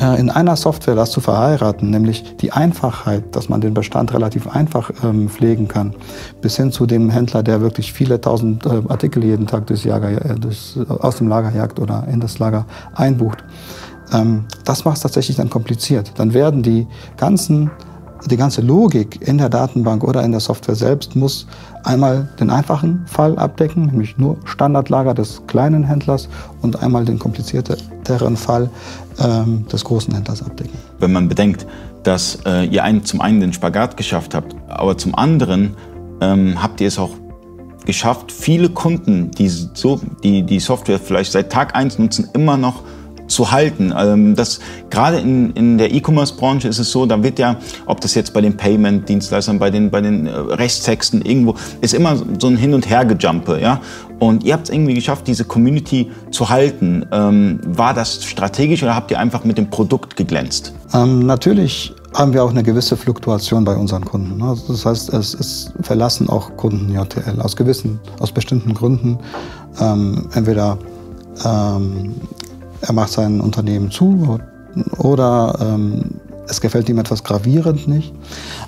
[0.00, 4.46] äh, in einer Software das zu verheiraten, nämlich die Einfachheit, dass man den Bestand relativ
[4.46, 5.94] einfach ähm, pflegen kann,
[6.40, 10.10] bis hin zu dem Händler, der wirklich viele tausend äh, Artikel jeden Tag durchs Jager,
[10.10, 13.42] äh, durchs, aus dem Lager jagt oder in das Lager einbucht.
[14.12, 16.12] Ähm, das macht es tatsächlich dann kompliziert.
[16.16, 17.70] Dann werden die ganzen
[18.26, 21.46] die ganze Logik in der Datenbank oder in der Software selbst muss
[21.84, 26.28] einmal den einfachen Fall abdecken, nämlich nur Standardlager des kleinen Händlers
[26.60, 28.70] und einmal den komplizierteren Fall
[29.20, 30.76] ähm, des großen Händlers abdecken.
[30.98, 31.66] Wenn man bedenkt,
[32.02, 35.74] dass äh, ihr einen, zum einen den Spagat geschafft habt, aber zum anderen
[36.20, 37.10] ähm, habt ihr es auch
[37.86, 42.82] geschafft, viele Kunden, die, so, die die Software vielleicht seit Tag 1 nutzen, immer noch
[43.28, 43.94] zu halten.
[43.96, 44.58] Ähm, das,
[44.90, 48.40] gerade in, in der E-Commerce-Branche ist es so, da wird ja, ob das jetzt bei
[48.40, 52.88] den Payment-Dienstleistern, bei den, bei den äh, Rechtstexten irgendwo, ist immer so ein Hin- und
[52.88, 53.60] Hergejumpe.
[53.60, 53.80] Ja?
[54.18, 57.06] Und ihr habt es irgendwie geschafft, diese Community zu halten.
[57.12, 60.74] Ähm, war das strategisch oder habt ihr einfach mit dem Produkt geglänzt?
[60.92, 64.38] Ähm, natürlich haben wir auch eine gewisse Fluktuation bei unseren Kunden.
[64.38, 64.56] Ne?
[64.66, 69.18] Das heißt, es, es verlassen auch Kunden JTL aus gewissen, aus bestimmten Gründen.
[69.80, 70.78] Ähm, entweder
[71.44, 72.14] ähm,
[72.80, 74.38] er macht sein Unternehmen zu
[74.98, 78.14] oder ähm, es gefällt ihm etwas gravierend nicht.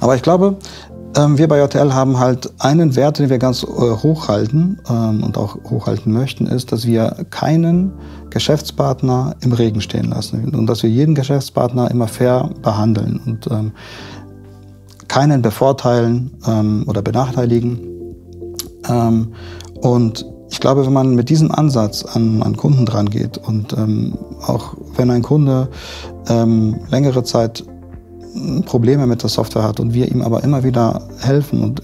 [0.01, 0.57] Aber ich glaube,
[1.17, 5.37] ähm, wir bei JTL haben halt einen Wert, den wir ganz äh, hochhalten ähm, und
[5.39, 7.93] auch hochhalten möchten, ist, dass wir keinen
[8.31, 13.73] Geschäftspartner im Regen stehen lassen und dass wir jeden Geschäftspartner immer fair behandeln und ähm,
[15.09, 17.81] keinen bevorteilen ähm, oder benachteiligen.
[18.89, 19.33] Ähm,
[19.81, 24.19] und ich glaube, wenn man mit diesem Ansatz an, an Kunden dran geht und ähm,
[24.47, 25.69] auch wenn ein Kunde
[26.29, 27.65] ähm, längere Zeit
[28.65, 31.83] Probleme mit der Software hat und wir ihm aber immer wieder helfen und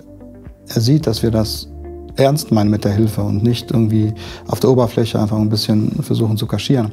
[0.68, 1.68] er sieht, dass wir das
[2.16, 4.12] ernst meinen mit der Hilfe und nicht irgendwie
[4.48, 6.92] auf der Oberfläche einfach ein bisschen versuchen zu kaschieren,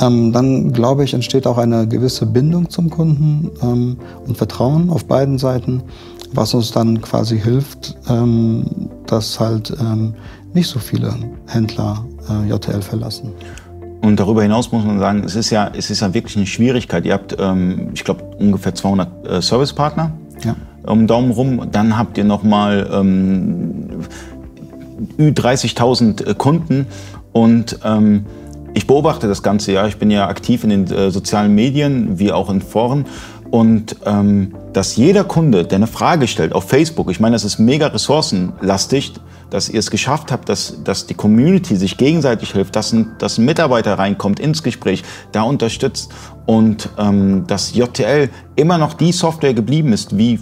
[0.00, 5.04] ähm, dann glaube ich, entsteht auch eine gewisse Bindung zum Kunden ähm, und Vertrauen auf
[5.04, 5.82] beiden Seiten,
[6.32, 8.64] was uns dann quasi hilft, ähm,
[9.06, 10.14] dass halt ähm,
[10.52, 11.14] nicht so viele
[11.46, 13.32] Händler äh, JTL verlassen.
[14.02, 17.04] Und darüber hinaus muss man sagen, es ist ja, es ist ja wirklich eine Schwierigkeit.
[17.04, 20.56] Ihr habt, ähm, ich glaube, ungefähr 200 äh, Servicepartner ja.
[20.84, 21.68] um Daumen rum.
[21.70, 24.00] Dann habt ihr noch mal ähm,
[25.18, 26.86] 30.000 äh, Kunden
[27.32, 28.24] und ähm,
[28.72, 29.86] ich beobachte das Ganze ja.
[29.86, 33.04] Ich bin ja aktiv in den äh, sozialen Medien wie auch in Foren
[33.50, 37.58] und ähm, dass jeder Kunde, der eine Frage stellt auf Facebook, ich meine, das ist
[37.58, 39.14] mega ressourcenlastig,
[39.50, 43.38] dass ihr es geschafft habt, dass, dass die Community sich gegenseitig hilft, dass ein, dass
[43.38, 46.12] ein Mitarbeiter reinkommt ins Gespräch, da unterstützt
[46.46, 50.40] und ähm, dass JTL immer noch die Software geblieben ist, wie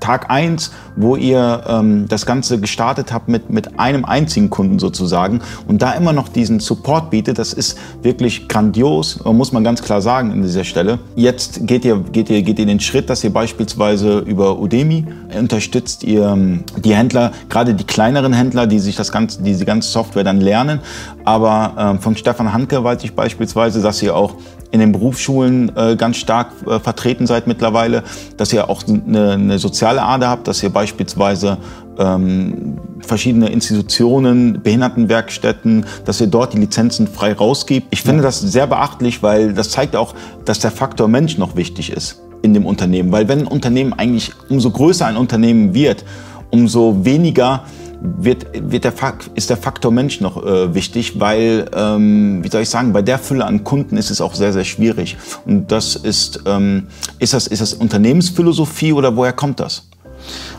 [0.00, 5.40] Tag eins, wo ihr ähm, das Ganze gestartet habt mit, mit einem einzigen Kunden sozusagen
[5.66, 10.00] und da immer noch diesen Support bietet, das ist wirklich grandios, muss man ganz klar
[10.00, 10.98] sagen an dieser Stelle.
[11.14, 15.06] Jetzt geht ihr, geht ihr, geht ihr den Schritt, dass ihr beispielsweise über Udemy
[15.38, 19.90] unterstützt ihr ähm, die Händler, gerade die kleineren Händler, die sich das ganze, diese ganze
[19.90, 20.80] Software dann lernen.
[21.24, 24.34] Aber ähm, von Stefan Handke weiß ich beispielsweise, dass ihr auch
[24.70, 28.02] in den Berufsschulen äh, ganz stark äh, vertreten seid mittlerweile,
[28.36, 31.58] dass ihr auch eine, eine soziale Ader habt, dass ihr beispielsweise
[31.98, 37.88] ähm, verschiedene Institutionen, Behindertenwerkstätten, dass ihr dort die Lizenzen frei rausgibt.
[37.90, 41.90] Ich finde das sehr beachtlich, weil das zeigt auch, dass der Faktor Mensch noch wichtig
[41.90, 43.10] ist in dem Unternehmen.
[43.10, 46.04] Weil wenn ein Unternehmen eigentlich, umso größer ein Unternehmen wird,
[46.50, 47.64] umso weniger
[48.00, 52.62] wird, wird der Fakt, ist der Faktor Mensch noch äh, wichtig, weil, ähm, wie soll
[52.62, 55.16] ich sagen, bei der Fülle an Kunden ist es auch sehr, sehr schwierig.
[55.46, 56.86] Und das ist, ähm,
[57.18, 59.88] ist, das, ist das Unternehmensphilosophie oder woher kommt das?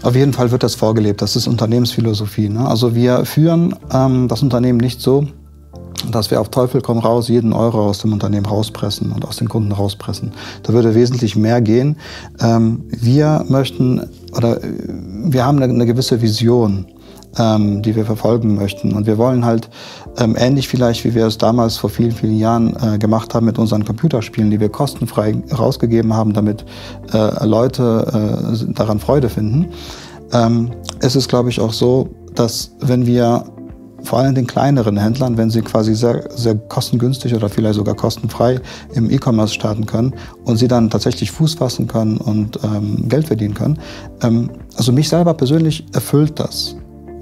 [0.01, 1.21] Auf jeden Fall wird das vorgelebt.
[1.21, 2.49] Das ist Unternehmensphilosophie.
[2.49, 2.67] Ne?
[2.67, 5.27] Also wir führen ähm, das Unternehmen nicht so,
[6.11, 9.49] dass wir auf Teufel komm raus jeden Euro aus dem Unternehmen rauspressen und aus den
[9.49, 10.31] Kunden rauspressen.
[10.63, 11.97] Da würde wesentlich mehr gehen.
[12.39, 14.67] Ähm, wir möchten oder äh,
[15.25, 16.85] wir haben eine, eine gewisse Vision
[17.39, 18.93] ähm, die wir verfolgen möchten.
[18.93, 19.69] Und wir wollen halt
[20.17, 23.57] ähm, ähnlich vielleicht, wie wir es damals vor vielen, vielen Jahren äh, gemacht haben mit
[23.57, 26.65] unseren Computerspielen, die wir kostenfrei rausgegeben haben, damit
[27.13, 29.67] äh, Leute äh, daran Freude finden.
[30.33, 33.45] Ähm, es ist, glaube ich, auch so, dass wenn wir
[34.03, 38.59] vor allem den kleineren Händlern, wenn sie quasi sehr, sehr kostengünstig oder vielleicht sogar kostenfrei
[38.93, 40.13] im E-Commerce starten können
[40.45, 43.79] und sie dann tatsächlich Fuß fassen können und ähm, Geld verdienen können.
[44.21, 46.75] Ähm, also mich selber persönlich erfüllt das.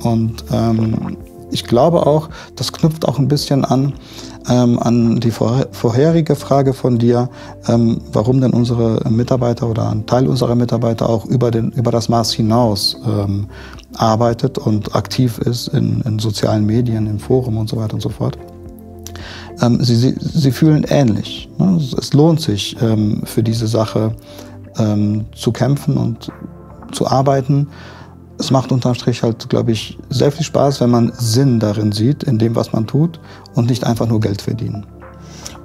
[0.04, 1.18] Und ähm,
[1.52, 3.94] ich glaube auch, das knüpft auch ein bisschen an
[4.50, 7.30] ähm, an die vorherige Frage von dir,
[7.68, 12.10] ähm, warum denn unsere Mitarbeiter oder ein Teil unserer Mitarbeiter auch über, den, über das
[12.10, 13.48] Maß hinaus ähm,
[13.96, 18.10] arbeitet und aktiv ist in, in sozialen Medien, im Forum und so weiter und so
[18.10, 18.38] fort.
[19.62, 21.50] Ähm, sie, sie, sie fühlen ähnlich.
[21.58, 21.80] Ne?
[21.98, 24.14] Es lohnt sich ähm, für diese Sache
[24.78, 26.32] ähm, zu kämpfen und
[26.92, 27.68] zu arbeiten
[28.40, 32.24] es macht unterm Strich halt, glaube ich, sehr viel Spaß, wenn man Sinn darin sieht,
[32.24, 33.20] in dem, was man tut
[33.56, 34.86] und nicht einfach nur Geld verdienen.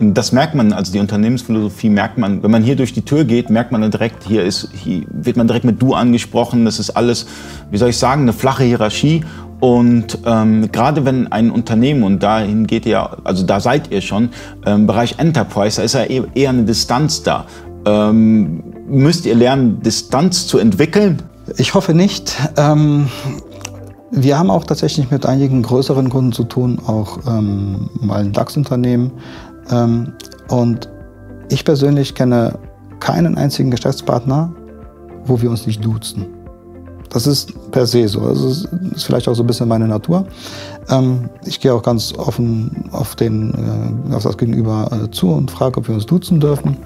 [0.01, 3.51] Das merkt man, also die Unternehmensphilosophie merkt man, wenn man hier durch die Tür geht,
[3.51, 6.65] merkt man direkt, hier, ist, hier wird man direkt mit Du angesprochen.
[6.65, 7.27] Das ist alles,
[7.71, 9.23] wie soll ich sagen, eine flache Hierarchie.
[9.61, 14.25] Und ähm, gerade wenn ein Unternehmen, und dahin geht ihr, also da seid ihr schon,
[14.25, 14.31] im
[14.67, 17.47] ähm, Bereich Enterprise, da ist ja e-, eher eine Distanz da.
[17.85, 21.23] Ähm, müsst ihr lernen, Distanz zu entwickeln?
[21.57, 22.37] Ich hoffe nicht.
[22.57, 23.09] Ähm,
[24.11, 29.13] wir haben auch tatsächlich mit einigen größeren Kunden zu tun, auch ähm, mal ein DAX-Unternehmen.
[29.71, 30.13] Ähm,
[30.49, 30.89] und
[31.51, 32.59] ich persönlich kenne
[33.01, 34.53] keinen einzigen Geschäftspartner,
[35.25, 36.27] wo wir uns nicht duzen.
[37.11, 38.21] Das ist per se so.
[38.21, 40.27] Das ist, ist vielleicht auch so ein bisschen meine Natur.
[40.89, 45.51] Ähm, ich gehe auch ganz offen auf, den, äh, auf das Gegenüber äh, zu und
[45.51, 46.77] frage, ob wir uns duzen dürfen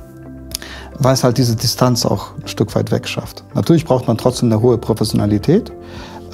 [0.98, 3.44] weil es halt diese Distanz auch ein Stück weit wegschafft.
[3.54, 5.72] Natürlich braucht man trotzdem eine hohe Professionalität,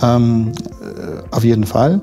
[0.03, 2.01] ähm, äh, auf jeden Fall.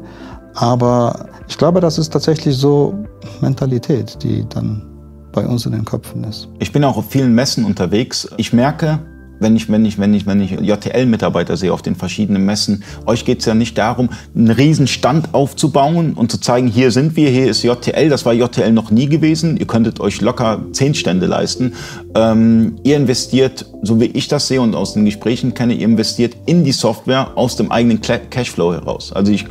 [0.56, 2.94] Aber ich glaube, das ist tatsächlich so
[3.42, 4.86] Mentalität, die dann
[5.32, 6.48] bei uns in den Köpfen ist.
[6.60, 8.28] Ich bin auch auf vielen Messen unterwegs.
[8.38, 9.00] Ich merke,
[9.40, 13.26] wenn ich, wenn ich, wenn ich, wenn ich JTL-Mitarbeiter sehe auf den verschiedenen Messen, euch
[13.26, 17.30] geht es ja nicht darum, einen riesen Stand aufzubauen und zu zeigen, hier sind wir,
[17.30, 21.26] hier ist JTL, das war JTL noch nie gewesen, ihr könntet euch locker zehn Stände
[21.26, 21.74] leisten.
[22.16, 26.36] Ähm, ihr investiert, so wie ich das sehe und aus den Gesprächen kenne, ihr investiert
[26.46, 29.14] in die Software aus dem eigenen Cashflow heraus.
[29.14, 29.46] Also ich,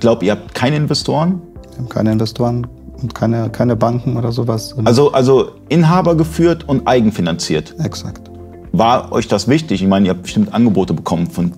[0.00, 1.40] glaube, ihr habt keine Investoren.
[1.70, 2.66] Wir haben keine Investoren,
[3.02, 4.74] und keine, keine Banken oder sowas.
[4.84, 7.74] Also, also Inhaber geführt und eigenfinanziert.
[7.82, 8.31] Exakt.
[8.72, 9.82] War euch das wichtig?
[9.82, 11.52] Ich meine, ihr habt bestimmt Angebote bekommen von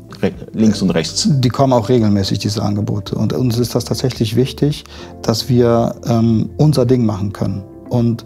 [0.52, 1.28] links und rechts.
[1.30, 3.14] Die kommen auch regelmäßig, diese Angebote.
[3.14, 4.84] Und uns ist das tatsächlich wichtig,
[5.22, 7.62] dass wir ähm, unser Ding machen können.
[7.88, 8.24] Und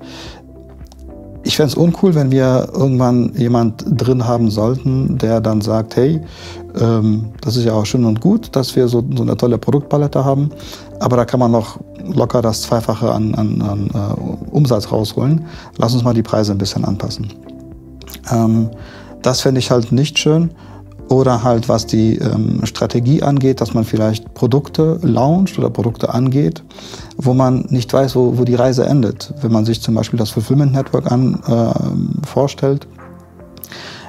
[1.45, 6.21] ich fände es uncool, wenn wir irgendwann jemand drin haben sollten, der dann sagt, hey,
[6.81, 10.25] ähm, das ist ja auch schön und gut, dass wir so, so, eine tolle Produktpalette
[10.25, 10.51] haben,
[11.01, 15.47] aber da kann man noch locker das Zweifache an, an, an uh, Umsatz rausholen.
[15.77, 17.33] Lass uns mal die Preise ein bisschen anpassen.
[18.33, 18.71] Ähm,
[19.23, 20.51] das fände ich halt nicht schön.
[21.09, 26.63] Oder halt, was die ähm, Strategie angeht, dass man vielleicht Produkte launcht oder Produkte angeht,
[27.17, 29.33] wo man nicht weiß, wo, wo die Reise endet.
[29.41, 32.87] Wenn man sich zum Beispiel das Fulfillment Network an, äh, vorstellt,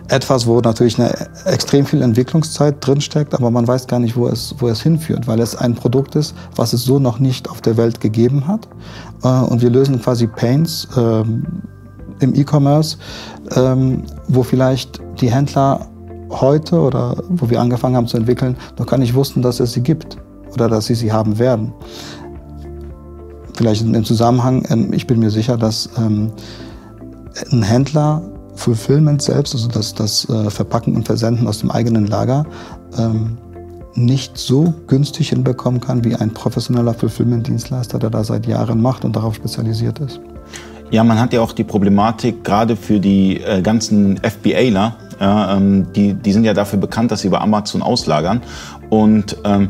[0.09, 1.13] etwas, wo natürlich eine
[1.45, 5.39] extrem viel Entwicklungszeit drinsteckt, aber man weiß gar nicht, wo es, wo es hinführt, weil
[5.39, 8.67] es ein Produkt ist, was es so noch nicht auf der Welt gegeben hat.
[9.23, 11.23] Äh, und wir lösen quasi Pains, äh,
[12.19, 12.97] im E-Commerce,
[13.55, 15.87] ähm, wo vielleicht die Händler
[16.29, 19.81] heute oder wo wir angefangen haben zu entwickeln, noch gar nicht wussten, dass es sie
[19.81, 20.17] gibt
[20.53, 21.73] oder dass sie sie haben werden.
[23.55, 26.31] Vielleicht im Zusammenhang, ähm, ich bin mir sicher, dass ähm,
[27.51, 28.21] ein Händler
[28.55, 32.45] Fulfillment selbst, also das, das äh, Verpacken und Versenden aus dem eigenen Lager,
[32.97, 33.37] ähm,
[33.95, 39.15] nicht so günstig hinbekommen kann wie ein professioneller Fulfillment-Dienstleister, der da seit Jahren macht und
[39.15, 40.19] darauf spezialisiert ist.
[40.91, 45.87] Ja, man hat ja auch die Problematik, gerade für die äh, ganzen FBAler, ja, ähm,
[45.93, 48.41] die, die sind ja dafür bekannt, dass sie bei Amazon auslagern.
[48.89, 49.69] Und ähm,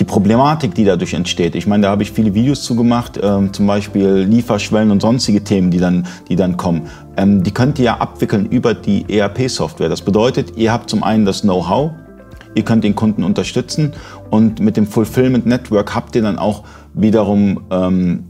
[0.00, 1.54] die Problematik, die dadurch entsteht.
[1.54, 5.44] Ich meine, da habe ich viele Videos zu gemacht, ähm, zum Beispiel Lieferschwellen und sonstige
[5.44, 6.88] Themen, die dann, die dann kommen.
[7.16, 9.90] Ähm, die könnt ihr ja abwickeln über die ERP-Software.
[9.90, 11.92] Das bedeutet, ihr habt zum einen das Know-how,
[12.54, 13.92] ihr könnt den Kunden unterstützen
[14.30, 18.24] und mit dem Fulfillment Network habt ihr dann auch wiederum ähm,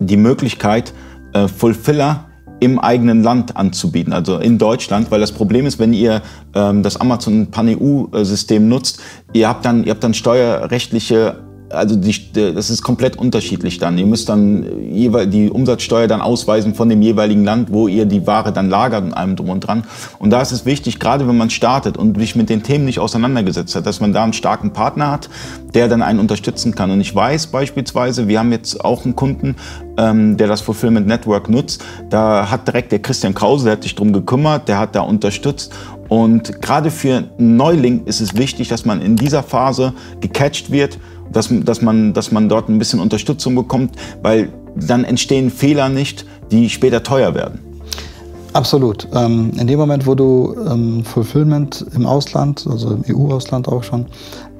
[0.00, 0.92] die Möglichkeit,
[1.34, 2.26] äh, Fulfiller
[2.60, 6.22] im eigenen Land anzubieten, also in Deutschland, weil das Problem ist, wenn ihr
[6.54, 9.00] ähm, das Amazon Pan-EU-System nutzt,
[9.32, 13.98] ihr habt, dann, ihr habt dann steuerrechtliche also die, das ist komplett unterschiedlich dann.
[13.98, 18.52] Ihr müsst dann die Umsatzsteuer dann ausweisen von dem jeweiligen Land, wo ihr die Ware
[18.52, 19.84] dann lagert und allem drum und dran.
[20.18, 22.98] Und da ist es wichtig, gerade wenn man startet und sich mit den Themen nicht
[22.98, 25.28] auseinandergesetzt hat, dass man da einen starken Partner hat,
[25.74, 26.90] der dann einen unterstützen kann.
[26.90, 29.56] Und ich weiß beispielsweise, wir haben jetzt auch einen Kunden,
[29.96, 31.84] ähm, der das Fulfillment Network nutzt.
[32.10, 35.72] Da hat direkt der Christian Krause, der hat sich drum gekümmert, der hat da unterstützt
[36.08, 40.98] und gerade für einen Neuling ist es wichtig, dass man in dieser Phase gecatcht wird,
[41.32, 46.26] dass, dass, man, dass man dort ein bisschen Unterstützung bekommt, weil dann entstehen Fehler nicht,
[46.50, 47.60] die später teuer werden.
[48.54, 49.08] Absolut.
[49.12, 54.06] Ähm, in dem Moment, wo du ähm, Fulfillment im Ausland, also im EU-Ausland auch schon,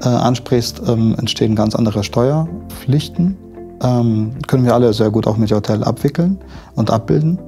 [0.03, 3.37] äh, ansprichst, ähm, entstehen ganz andere Steuerpflichten.
[3.83, 6.39] Ähm, können wir alle sehr gut auch mit Hotel abwickeln
[6.75, 7.39] und abbilden.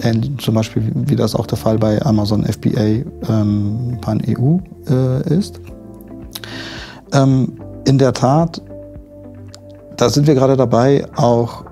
[0.00, 5.36] Ähnlich, zum Beispiel, wie das auch der Fall bei Amazon FBA ähm, Pan EU äh,
[5.36, 5.60] ist.
[7.12, 7.54] Ähm,
[7.88, 8.60] in der Tat,
[9.96, 11.64] da sind wir gerade dabei, auch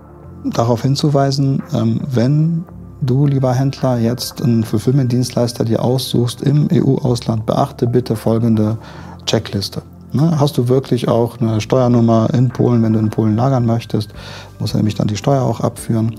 [0.45, 2.65] darauf hinzuweisen, ähm, wenn
[3.03, 8.79] du, lieber Händler, jetzt einen Fulfillment-Dienstleister dir aussuchst im EU-Ausland, beachte bitte folgende
[9.27, 9.83] Checkliste.
[10.13, 14.15] Ne, hast du wirklich auch eine Steuernummer in Polen, wenn du in Polen lagern möchtest,
[14.59, 16.15] muss er nämlich dann die Steuer auch abführen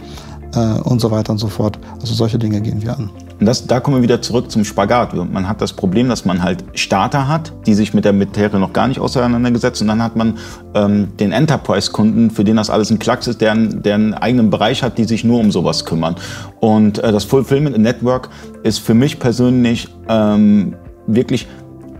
[0.53, 1.79] äh, und so weiter und so fort.
[1.99, 3.09] Also solche Dinge gehen wir an.
[3.39, 5.13] Und das, da kommen wir wieder zurück zum Spagat.
[5.13, 8.73] Man hat das Problem, dass man halt Starter hat, die sich mit der Materie noch
[8.73, 10.37] gar nicht auseinandergesetzt und dann hat man
[10.73, 14.81] ähm, den Enterprise-Kunden, für den das alles ein Klacks ist, der, der einen eigenen Bereich
[14.81, 16.15] hat, die sich nur um sowas kümmern.
[16.59, 18.29] Und äh, das Fulfillment Network
[18.63, 21.47] ist für mich persönlich ähm, wirklich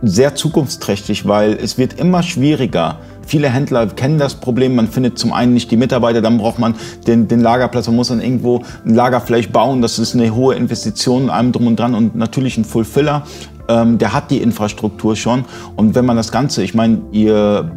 [0.02, 4.74] sehr zukunftsträchtig, weil es wird immer schwieriger, Viele Händler kennen das Problem.
[4.74, 6.74] Man findet zum einen nicht die Mitarbeiter, dann braucht man
[7.06, 7.86] den, den Lagerplatz.
[7.86, 9.82] Man muss dann irgendwo ein Lagerfläche bauen.
[9.82, 11.94] Das ist eine hohe Investition, allem drum und dran.
[11.94, 13.24] Und natürlich ein Fulfiller,
[13.68, 15.44] ähm, der hat die Infrastruktur schon.
[15.76, 17.70] Und wenn man das Ganze, ich meine, ihr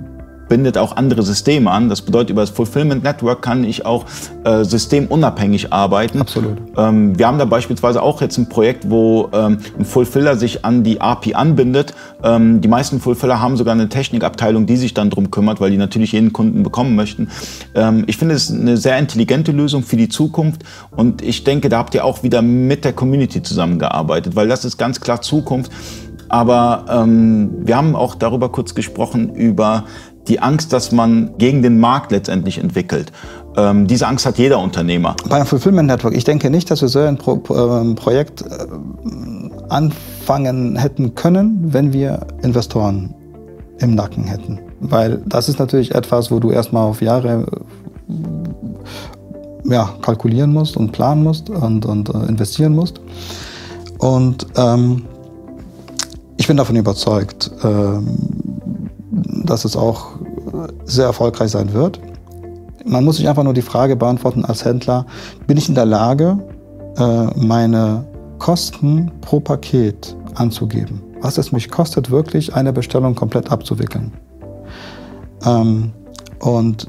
[0.51, 1.87] bindet auch andere Systeme an.
[1.87, 4.03] Das bedeutet, über das Fulfillment Network kann ich auch
[4.43, 6.19] äh, systemunabhängig arbeiten.
[6.19, 6.57] Absolut.
[6.75, 10.83] Ähm, wir haben da beispielsweise auch jetzt ein Projekt, wo ähm, ein Fulfiller sich an
[10.83, 11.93] die API anbindet.
[12.21, 15.77] Ähm, die meisten Fulfiller haben sogar eine Technikabteilung, die sich dann drum kümmert, weil die
[15.77, 17.29] natürlich jeden Kunden bekommen möchten.
[17.73, 21.77] Ähm, ich finde es eine sehr intelligente Lösung für die Zukunft und ich denke, da
[21.77, 25.71] habt ihr auch wieder mit der Community zusammengearbeitet, weil das ist ganz klar Zukunft.
[26.31, 29.83] Aber ähm, wir haben auch darüber kurz gesprochen, über
[30.27, 33.11] die Angst, dass man gegen den Markt letztendlich entwickelt.
[33.57, 35.15] Ähm, diese Angst hat jeder Unternehmer.
[35.27, 38.45] Beim Fulfillment Network, ich denke nicht, dass wir so ein Pro äh, Projekt äh,
[39.69, 43.13] anfangen hätten können, wenn wir Investoren
[43.79, 44.59] im Nacken hätten.
[44.79, 47.45] Weil das ist natürlich etwas, wo du erstmal auf Jahre
[48.07, 53.01] äh, ja, kalkulieren musst und planen musst und, und äh, investieren musst.
[53.97, 55.03] Und ähm,
[56.37, 58.17] ich bin davon überzeugt, ähm,
[59.45, 60.10] dass es auch
[60.85, 61.99] sehr erfolgreich sein wird.
[62.85, 65.05] Man muss sich einfach nur die Frage beantworten als Händler,
[65.47, 66.37] bin ich in der Lage,
[66.97, 68.05] äh, meine
[68.39, 71.01] Kosten pro Paket anzugeben?
[71.21, 74.11] Was es mich kostet, wirklich eine Bestellung komplett abzuwickeln.
[75.45, 75.91] Ähm,
[76.39, 76.87] und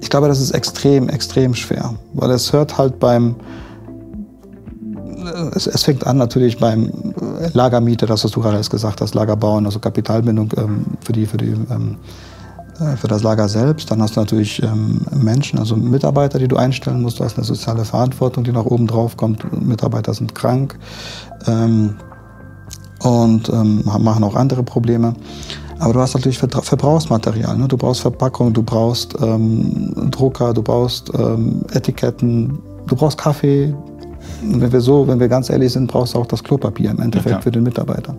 [0.00, 3.36] ich glaube, das ist extrem, extrem schwer, weil es hört halt beim,
[5.54, 7.14] es, es, fängt an natürlich beim
[7.52, 11.50] Lagermiete, das was du gerade gesagt hast, Lagerbauen, also Kapitalbindung ähm, für die, für die
[11.70, 12.31] ähm, äh,
[12.96, 13.90] für das Lager selbst.
[13.90, 17.20] Dann hast du natürlich ähm, Menschen, also Mitarbeiter, die du einstellen musst.
[17.20, 19.44] Du hast eine soziale Verantwortung, die nach oben drauf kommt.
[19.64, 20.78] Mitarbeiter sind krank
[21.46, 21.96] ähm,
[23.00, 25.14] und ähm, machen auch andere Probleme.
[25.78, 27.56] Aber du hast natürlich Verbrauchsmaterial.
[27.58, 27.66] Ne?
[27.66, 33.74] Du brauchst Verpackung, du brauchst ähm, Drucker, du brauchst ähm, Etiketten, du brauchst Kaffee.
[34.42, 37.00] Und wenn wir so, wenn wir ganz ehrlich sind, brauchst du auch das Klopapier im
[37.00, 38.14] Endeffekt ja, für den Mitarbeiter.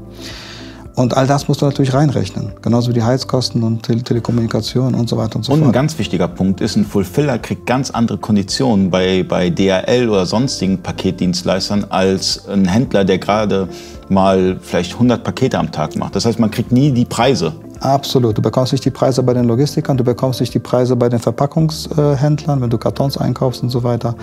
[0.95, 2.53] Und all das musst du natürlich reinrechnen.
[2.61, 5.67] Genauso wie die Heizkosten und Tele Telekommunikation und so weiter und so und fort.
[5.67, 10.07] Und ein ganz wichtiger Punkt ist, ein Fulfiller kriegt ganz andere Konditionen bei, bei DHL
[10.09, 13.67] oder sonstigen Paketdienstleistern als ein Händler, der gerade
[14.09, 16.15] mal vielleicht 100 Pakete am Tag macht.
[16.15, 17.53] Das heißt, man kriegt nie die Preise.
[17.79, 18.37] Absolut.
[18.37, 21.19] Du bekommst nicht die Preise bei den Logistikern, du bekommst nicht die Preise bei den
[21.19, 24.15] Verpackungshändlern, wenn du Kartons einkaufst und so weiter.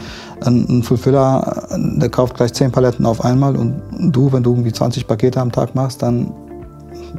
[0.45, 5.07] Ein Fulfiller, der kauft gleich 10 Paletten auf einmal und du, wenn du irgendwie 20
[5.07, 6.33] Pakete am Tag machst, dann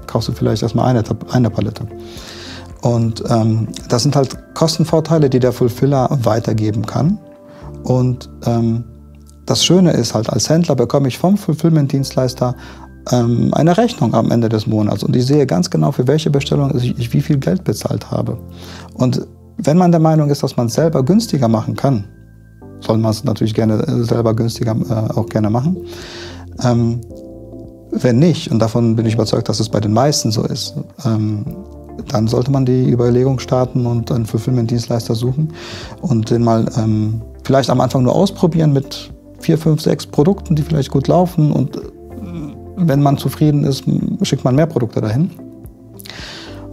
[0.07, 1.87] kaufst du vielleicht erstmal eine, eine Palette.
[2.81, 7.19] Und ähm, das sind halt Kostenvorteile, die der Fulfiller weitergeben kann.
[7.83, 8.83] Und ähm,
[9.45, 12.55] das Schöne ist halt, als Händler bekomme ich vom Fulfillment-Dienstleister
[13.11, 16.75] ähm, eine Rechnung am Ende des Monats und ich sehe ganz genau, für welche Bestellung
[16.75, 18.37] ich, wie viel Geld bezahlt habe.
[18.93, 19.25] Und
[19.57, 22.05] wenn man der Meinung ist, dass man es selber günstiger machen kann,
[22.79, 25.77] soll man es natürlich gerne äh, selber günstiger äh, auch gerne machen.
[26.63, 27.01] Ähm,
[27.91, 30.75] wenn nicht, und davon bin ich überzeugt, dass es bei den meisten so ist,
[31.05, 31.45] ähm,
[32.07, 35.53] dann sollte man die Überlegung starten und einen Fulfillment-Dienstleister suchen
[36.01, 40.63] und den mal ähm, vielleicht am Anfang nur ausprobieren mit vier, fünf, sechs Produkten, die
[40.63, 41.81] vielleicht gut laufen und äh,
[42.77, 43.83] wenn man zufrieden ist,
[44.23, 45.29] schickt man mehr Produkte dahin.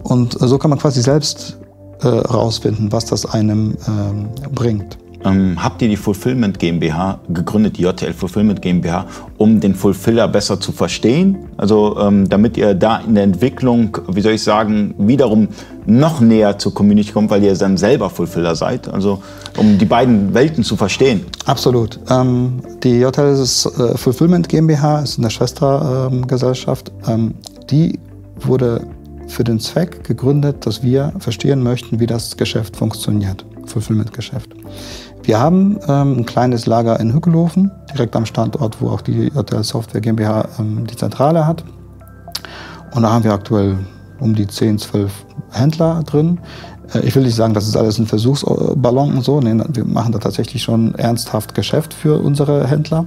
[0.04, 1.58] Und so kann man quasi selbst
[2.00, 4.96] äh, rausfinden, was das einem ähm, bringt.
[5.28, 9.06] Ähm, habt ihr die Fulfillment GmbH gegründet, die JTL Fulfillment GmbH,
[9.36, 11.36] um den Fulfiller besser zu verstehen?
[11.56, 15.48] Also ähm, damit ihr da in der Entwicklung, wie soll ich sagen, wiederum
[15.86, 18.88] noch näher zur Community kommt, weil ihr dann selber Fulfiller seid?
[18.88, 19.22] Also
[19.56, 21.26] um die beiden Welten zu verstehen.
[21.46, 21.98] Absolut.
[22.10, 26.92] Ähm, die JTL ist, äh, Fulfillment GmbH ist eine Schwestergesellschaft.
[27.06, 27.34] Ähm,
[27.70, 27.98] die
[28.40, 28.86] wurde
[29.26, 34.54] für den Zweck gegründet, dass wir verstehen möchten, wie das Geschäft funktioniert, Fulfillment-Geschäft.
[35.28, 39.62] Wir haben ähm, ein kleines Lager in Hückelhofen, direkt am Standort, wo auch die JTL
[39.62, 41.62] Software GmbH ähm, die Zentrale hat.
[42.94, 43.76] Und da haben wir aktuell
[44.20, 45.12] um die 10, 12
[45.50, 46.40] Händler drin.
[46.94, 49.38] Äh, ich will nicht sagen, das ist alles ein Versuchsballon und so.
[49.38, 53.04] Nee, wir machen da tatsächlich schon ernsthaft Geschäft für unsere Händler.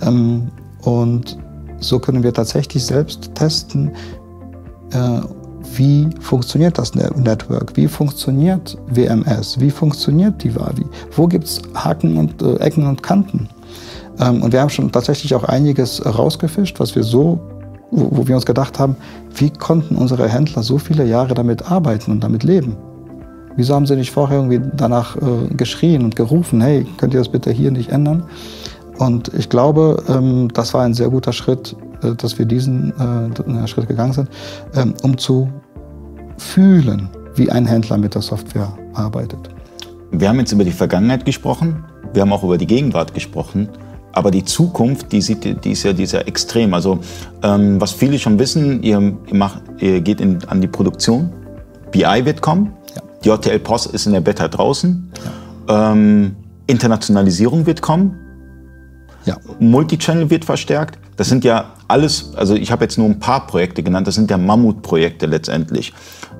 [0.00, 0.52] Ähm,
[0.82, 1.38] und
[1.80, 3.90] so können wir tatsächlich selbst testen,
[4.92, 5.22] äh,
[5.76, 12.16] wie funktioniert das Network, wie funktioniert WMS, wie funktioniert die Wavi, wo gibt es Haken
[12.16, 13.48] und äh, Ecken und Kanten.
[14.20, 17.40] Ähm, und wir haben schon tatsächlich auch einiges rausgefischt, was wir so,
[17.90, 18.96] wo, wo wir uns gedacht haben,
[19.34, 22.76] wie konnten unsere Händler so viele Jahre damit arbeiten und damit leben?
[23.56, 27.28] Wieso haben sie nicht vorher irgendwie danach äh, geschrien und gerufen, hey, könnt ihr das
[27.28, 28.22] bitte hier nicht ändern?
[28.98, 33.68] Und ich glaube, ähm, das war ein sehr guter Schritt, äh, dass wir diesen äh,
[33.68, 34.28] Schritt gegangen sind,
[34.74, 35.48] ähm, um zu
[36.36, 39.48] fühlen, wie ein Händler mit der Software arbeitet.
[40.10, 43.68] Wir haben jetzt über die Vergangenheit gesprochen, wir haben auch über die Gegenwart gesprochen.
[44.12, 46.74] Aber die Zukunft, die, sieht, die ist ja dieser extrem.
[46.74, 46.98] Also
[47.42, 51.30] ähm, was viele schon wissen, ihr, ihr, macht, ihr geht in, an die Produktion.
[51.92, 52.72] BI wird kommen.
[52.96, 53.02] Ja.
[53.22, 55.12] Die JTL Post ist in der Beta draußen.
[55.68, 55.92] Ja.
[55.92, 56.34] Ähm,
[56.66, 58.16] Internationalisierung wird kommen.
[59.28, 59.36] Ja.
[59.58, 60.98] Multichannel wird verstärkt.
[61.16, 64.30] Das sind ja alles, also ich habe jetzt nur ein paar Projekte genannt, das sind
[64.30, 65.92] ja Mammutprojekte letztendlich.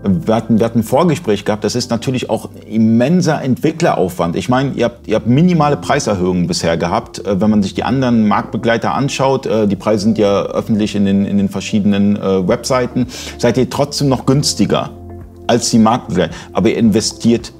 [0.02, 4.36] Wir hatten, wir hatten ein Vorgespräch gehabt, das ist natürlich auch immenser Entwickleraufwand.
[4.36, 7.18] Ich meine, ihr habt, ihr habt minimale Preiserhöhungen bisher gehabt.
[7.26, 11.04] Äh, wenn man sich die anderen Marktbegleiter anschaut, äh, die Preise sind ja öffentlich in
[11.04, 14.90] den, in den verschiedenen äh, Webseiten, seid ihr trotzdem noch günstiger
[15.46, 16.34] als die Marktbegleiter.
[16.54, 17.52] Aber ihr investiert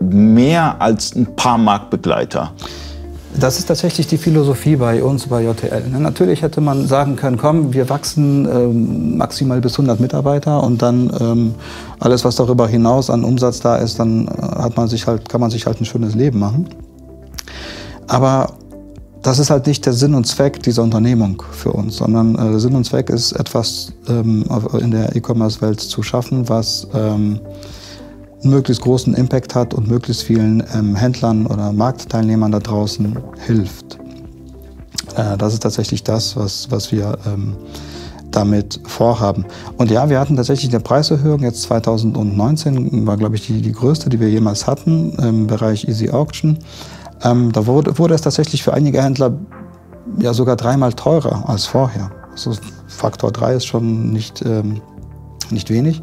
[0.00, 2.52] mehr als ein paar Marktbegleiter.
[3.40, 5.88] Das ist tatsächlich die Philosophie bei uns bei JTL.
[5.90, 6.00] Ne?
[6.00, 11.12] Natürlich hätte man sagen können, komm, wir wachsen ähm, maximal bis 100 Mitarbeiter und dann
[11.20, 11.54] ähm,
[12.00, 15.40] alles, was darüber hinaus an Umsatz da ist, dann äh, hat man sich halt, kann
[15.40, 16.68] man sich halt ein schönes Leben machen.
[18.08, 18.54] Aber
[19.22, 22.74] das ist halt nicht der Sinn und Zweck dieser Unternehmung für uns, sondern äh, Sinn
[22.74, 24.44] und Zweck ist etwas ähm,
[24.80, 27.38] in der E-Commerce-Welt zu schaffen, was ähm,
[28.42, 33.98] einen möglichst großen Impact hat und möglichst vielen ähm, Händlern oder Marktteilnehmern da draußen hilft.
[35.16, 37.56] Äh, das ist tatsächlich das, was, was wir ähm,
[38.30, 39.44] damit vorhaben.
[39.76, 41.40] Und ja, wir hatten tatsächlich eine Preiserhöhung.
[41.40, 46.10] Jetzt 2019 war, glaube ich, die, die größte, die wir jemals hatten im Bereich Easy
[46.10, 46.58] Auction.
[47.22, 49.32] Ähm, da wurde, wurde es tatsächlich für einige Händler
[50.20, 52.10] ja sogar dreimal teurer als vorher.
[52.32, 52.52] Also
[52.86, 54.80] Faktor 3 ist schon nicht ähm,
[55.52, 56.00] nicht wenig.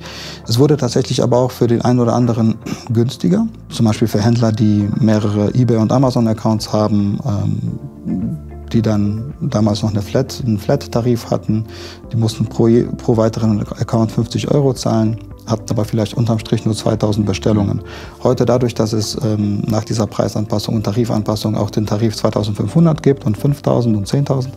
[0.47, 2.55] Es wurde tatsächlich aber auch für den einen oder anderen
[2.91, 3.47] günstiger.
[3.69, 8.39] Zum Beispiel für Händler, die mehrere eBay und Amazon-Accounts haben, ähm,
[8.71, 11.65] die dann damals noch eine Flat, einen Flat-Tarif hatten.
[12.11, 12.67] Die mussten pro,
[12.97, 17.81] pro weiteren Account 50 Euro zahlen hatten aber vielleicht unterm Strich nur 2000 Bestellungen.
[18.23, 23.25] Heute dadurch, dass es ähm, nach dieser Preisanpassung und Tarifanpassung auch den Tarif 2500 gibt
[23.25, 24.47] und 5000 und 10.000,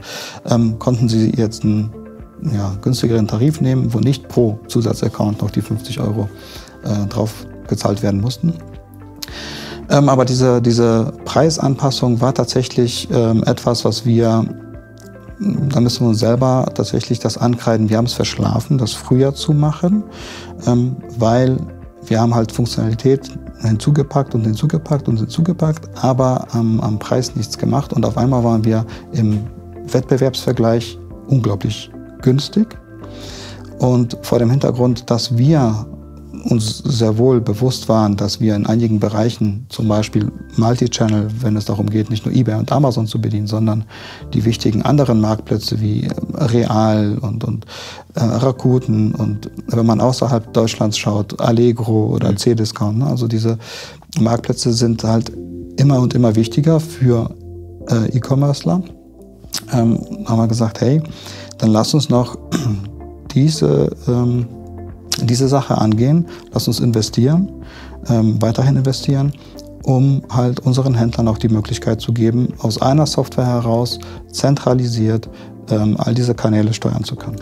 [0.51, 1.93] ähm, konnten sie jetzt einen
[2.43, 6.28] ja, günstigeren Tarif nehmen, wo nicht pro Zusatzaccount noch die 50 Euro
[6.84, 8.55] äh, drauf gezahlt werden mussten.
[9.91, 14.45] Ähm, aber diese, diese Preisanpassung war tatsächlich ähm, etwas, was wir,
[15.39, 17.89] da müssen wir uns selber tatsächlich das ankreiden.
[17.89, 20.05] Wir haben es verschlafen, das früher zu machen,
[20.66, 21.57] ähm, weil
[22.07, 23.30] wir haben halt Funktionalität
[23.61, 28.86] hinzugepackt und hinzugepackt und hinzugepackt, aber am Preis nichts gemacht und auf einmal waren wir
[29.12, 29.41] im
[29.93, 31.91] Wettbewerbsvergleich unglaublich
[32.23, 32.77] günstig.
[33.79, 35.87] Und vor dem Hintergrund, dass wir
[36.45, 41.64] uns sehr wohl bewusst waren, dass wir in einigen Bereichen, zum Beispiel Multichannel, wenn es
[41.64, 43.85] darum geht, nicht nur eBay und Amazon zu bedienen, sondern
[44.35, 47.66] die wichtigen anderen Marktplätze wie äh, Real und, und
[48.14, 52.37] äh, Rakuten und wenn man außerhalb Deutschlands schaut, Allegro oder mhm.
[52.37, 53.07] C-Discount, ne?
[53.07, 53.59] also diese
[54.21, 55.33] Marktplätze sind halt
[55.77, 57.31] immer und immer wichtiger für
[57.91, 58.83] äh, E-Commercer.
[59.73, 61.03] Ähm, haben wir gesagt, hey,
[61.59, 62.38] dann lass uns noch
[63.34, 64.46] diese ähm,
[65.22, 67.50] diese Sache angehen, lass uns investieren,
[68.09, 69.32] ähm, weiterhin investieren,
[69.82, 73.98] um halt unseren Händlern auch die Möglichkeit zu geben, aus einer Software heraus
[74.30, 75.28] zentralisiert
[75.70, 77.36] ähm, all diese Kanäle steuern zu können.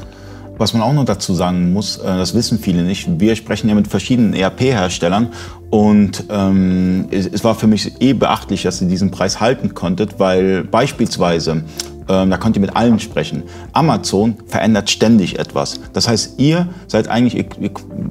[0.58, 3.74] Was man auch noch dazu sagen muss, äh, das wissen viele nicht, wir sprechen ja
[3.74, 5.28] mit verschiedenen ERP-Herstellern
[5.70, 10.64] und ähm, es, war für mich eh beachtlich, dass ihr diesen Preis halten konntet, weil
[10.64, 11.64] beispielsweise
[12.08, 13.42] ähm, da könnt ihr mit allen sprechen.
[13.72, 15.80] Amazon verändert ständig etwas.
[15.92, 17.44] Das heißt, ihr seid eigentlich,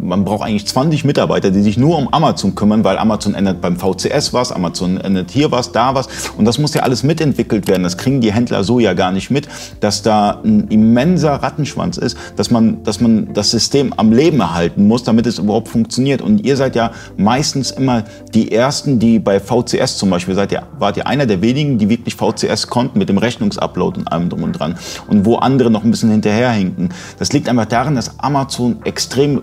[0.02, 3.78] man braucht eigentlich 20 Mitarbeiter, die sich nur um Amazon kümmern, weil Amazon ändert beim
[3.78, 6.08] VCS was, Amazon ändert hier was, da was.
[6.38, 7.84] Und das muss ja alles mitentwickelt werden.
[7.84, 9.48] Das kriegen die Händler so ja gar nicht mit,
[9.80, 14.88] dass da ein immenser Rattenschwanz ist, dass man, dass man das System am Leben erhalten
[14.88, 16.22] muss, damit es überhaupt funktioniert.
[16.22, 20.64] Und ihr seid ja meistens immer die Ersten, die bei VCS zum Beispiel, seid ihr,
[20.78, 24.30] wart ihr einer der wenigen, die wirklich VCS konnten mit dem Rechnungsupload Upload und allem
[24.30, 24.76] drum und dran.
[25.08, 26.90] Und wo andere noch ein bisschen hinterherhinken.
[27.20, 29.42] Das liegt einfach daran, dass Amazon extrem äh,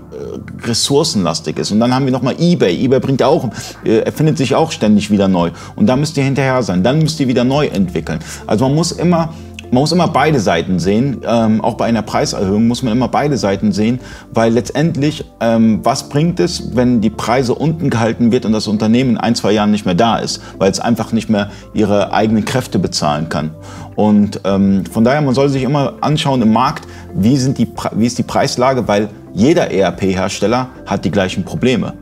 [0.66, 1.70] ressourcenlastig ist.
[1.70, 2.84] Und dann haben wir nochmal eBay.
[2.84, 3.48] eBay bringt auch,
[3.84, 5.50] äh, erfindet sich auch ständig wieder neu.
[5.76, 6.82] Und da müsst ihr hinterher sein.
[6.82, 8.18] Dann müsst ihr wieder neu entwickeln.
[8.46, 9.30] Also man muss immer
[9.72, 11.22] man muss immer beide Seiten sehen.
[11.26, 14.00] Ähm, auch bei einer Preiserhöhung muss man immer beide Seiten sehen,
[14.34, 19.12] weil letztendlich, ähm, was bringt es, wenn die Preise unten gehalten wird und das Unternehmen
[19.12, 22.44] in ein, zwei Jahren nicht mehr da ist, weil es einfach nicht mehr ihre eigenen
[22.44, 23.52] Kräfte bezahlen kann.
[23.96, 28.06] Und ähm, von daher, man soll sich immer anschauen im Markt, wie, sind die, wie
[28.06, 31.94] ist die Preislage, weil jeder ERP-Hersteller hat die gleichen Probleme.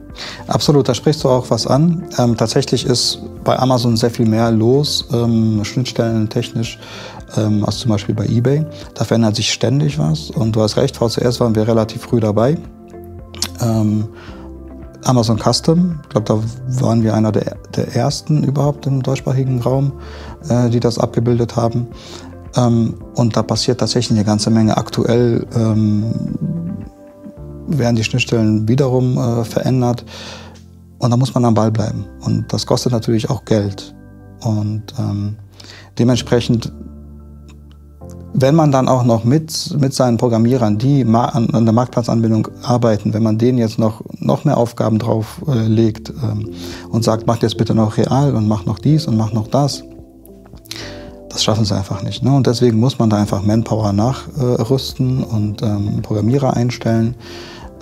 [0.47, 2.05] Absolut, da sprichst du auch was an.
[2.19, 6.79] Ähm, tatsächlich ist bei Amazon sehr viel mehr los, ähm, Schnittstellen technisch,
[7.37, 8.65] ähm, als zum Beispiel bei eBay.
[8.95, 10.31] Da verändert sich ständig was.
[10.31, 12.57] Und du hast recht, VCS waren wir relativ früh dabei.
[13.61, 14.09] Ähm,
[15.05, 19.93] Amazon Custom, ich glaube, da waren wir einer der, der ersten überhaupt im deutschsprachigen Raum,
[20.49, 21.89] äh, die das abgebildet haben.
[22.57, 24.77] Ähm, und da passiert tatsächlich eine ganze Menge.
[24.77, 26.13] Aktuell ähm,
[27.67, 30.05] werden die Schnittstellen wiederum äh, verändert.
[30.99, 32.05] Und da muss man am Ball bleiben.
[32.21, 33.95] Und das kostet natürlich auch Geld.
[34.43, 35.37] Und ähm,
[35.99, 36.73] dementsprechend
[38.33, 43.13] wenn man dann auch noch mit, mit seinen Programmierern, die an, an der Marktplatzanbindung arbeiten,
[43.13, 46.51] wenn man denen jetzt noch, noch mehr Aufgaben drauf äh, legt ähm,
[46.91, 49.83] und sagt, macht jetzt bitte noch real und macht noch dies und macht noch das,
[51.29, 52.23] das schaffen sie einfach nicht.
[52.23, 52.35] Ne?
[52.35, 57.17] Und deswegen muss man da einfach Manpower nachrüsten äh, und ähm, Programmierer einstellen,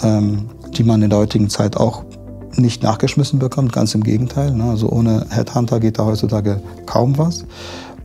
[0.02, 2.04] ähm, die man in der heutigen Zeit auch
[2.54, 4.52] nicht nachgeschmissen bekommt, ganz im Gegenteil.
[4.52, 4.64] Ne?
[4.64, 7.44] Also ohne Headhunter geht da heutzutage kaum was.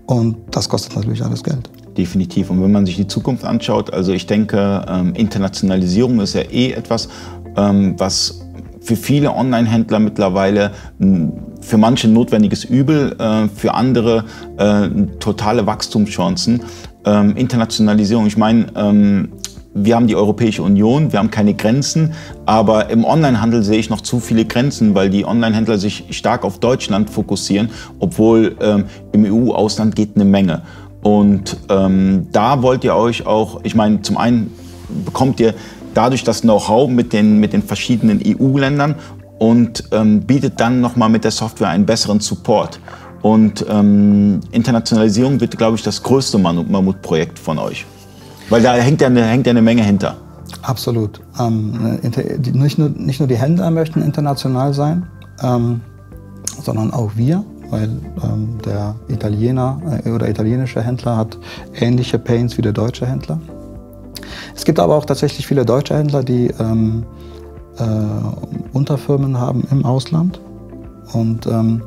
[0.06, 2.50] Und das kostet natürlich alles Geld definitiv.
[2.50, 6.72] Und wenn man sich die Zukunft anschaut, also ich denke, ähm, Internationalisierung ist ja eh
[6.72, 7.10] etwas,
[7.56, 8.42] ähm, was
[8.82, 10.72] für viele Online-Händler mittlerweile
[11.62, 14.26] für manche notwendiges Übel, äh, für andere
[14.58, 14.90] äh,
[15.20, 16.62] totale Wachstumschancen.
[17.06, 19.30] Ähm, Internationalisierung, ich meine, ähm,
[19.74, 22.14] wir haben die Europäische Union, wir haben keine Grenzen,
[22.46, 26.60] aber im Onlinehandel sehe ich noch zu viele Grenzen, weil die Onlinehändler sich stark auf
[26.60, 27.70] Deutschland fokussieren,
[28.00, 30.62] obwohl ähm, im EU-Ausland geht eine Menge.
[31.04, 34.52] Und ähm, da wollt ihr euch auch, ich meine, zum einen
[35.06, 35.54] bekommt ihr
[35.94, 38.96] dadurch das Know-how mit den, mit den verschiedenen EU-Ländern
[39.38, 42.80] und ähm, bietet dann nochmal mit der Software einen besseren Support.
[43.22, 47.86] Und ähm, Internationalisierung wird, glaube ich, das größte Mammutprojekt von euch.
[48.50, 50.18] Weil da hängt ja eine, hängt ja eine Menge hinter.
[50.62, 51.22] Absolut.
[51.40, 52.00] Ähm,
[52.54, 55.08] nicht, nur, nicht nur die Händler möchten international sein,
[55.42, 55.82] ähm,
[56.62, 57.44] sondern auch wir
[57.74, 57.90] weil
[58.24, 61.40] ähm, der Italiener äh, oder italienische Händler hat
[61.74, 63.40] ähnliche Pains wie der deutsche Händler.
[64.56, 67.04] Es gibt aber auch tatsächlich viele deutsche Händler, die ähm,
[67.80, 70.40] äh, Unterfirmen haben im Ausland.
[71.14, 71.82] Und ähm,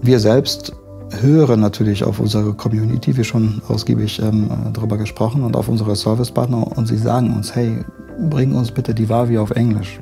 [0.00, 0.72] wir selbst
[1.20, 6.66] hören natürlich auf unsere Community, wie schon ausgiebig ähm, darüber gesprochen, und auf unsere Servicepartner.
[6.78, 7.84] Und sie sagen uns, hey,
[8.30, 10.00] bring uns bitte die Wavi auf Englisch.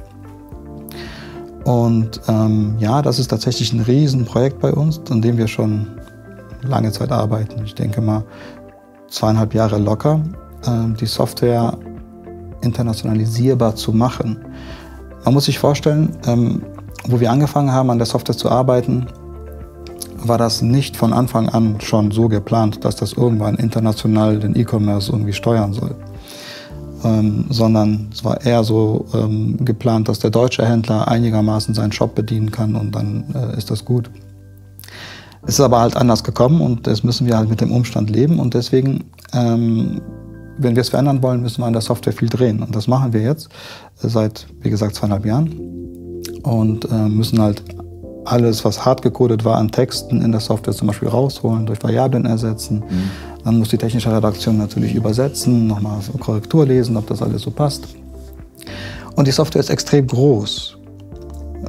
[1.67, 5.89] Und ähm, ja, das ist tatsächlich ein Riesenprojekt bei uns, an dem wir schon
[6.63, 7.61] lange Zeit arbeiten.
[7.65, 8.23] Ich denke mal
[9.09, 10.21] zweieinhalb Jahre locker,
[10.65, 11.77] äh, die Software
[12.61, 14.39] internationalisierbar zu machen.
[15.25, 16.63] Man muss sich vorstellen, ähm,
[17.09, 19.09] wo wir angefangen haben, an der Software zu arbeiten,
[20.19, 25.11] war das nicht von Anfang an schon so geplant, dass das irgendwann international den E-Commerce
[25.11, 25.97] irgendwie steuern soll
[27.05, 32.15] ähm, sondern es war eher so ähm, geplant, dass der deutsche Händler einigermaßen seinen Shop
[32.15, 34.11] bedienen kann und dann äh, ist das gut.
[35.43, 38.41] Es ist aber halt anders gekommen und das müssen wir halt mit dem Umstand leben
[38.41, 40.01] und deswegen, ähm,
[40.59, 43.13] wenn wir es verändern wollen, müssen wir an der Software viel drehen und das machen
[43.13, 43.49] wir jetzt
[43.97, 47.63] seit, wie gesagt, zweieinhalb Jahren und äh, müssen halt
[48.25, 52.25] alles, was hart gecodet war an Texten in der Software zum Beispiel rausholen, durch Variablen
[52.25, 52.81] ersetzen.
[52.81, 53.11] Mhm.
[53.47, 57.87] Dann muss die technische Redaktion natürlich übersetzen, nochmal Korrektur lesen, ob das alles so passt.
[59.15, 60.77] Und die Software ist extrem groß.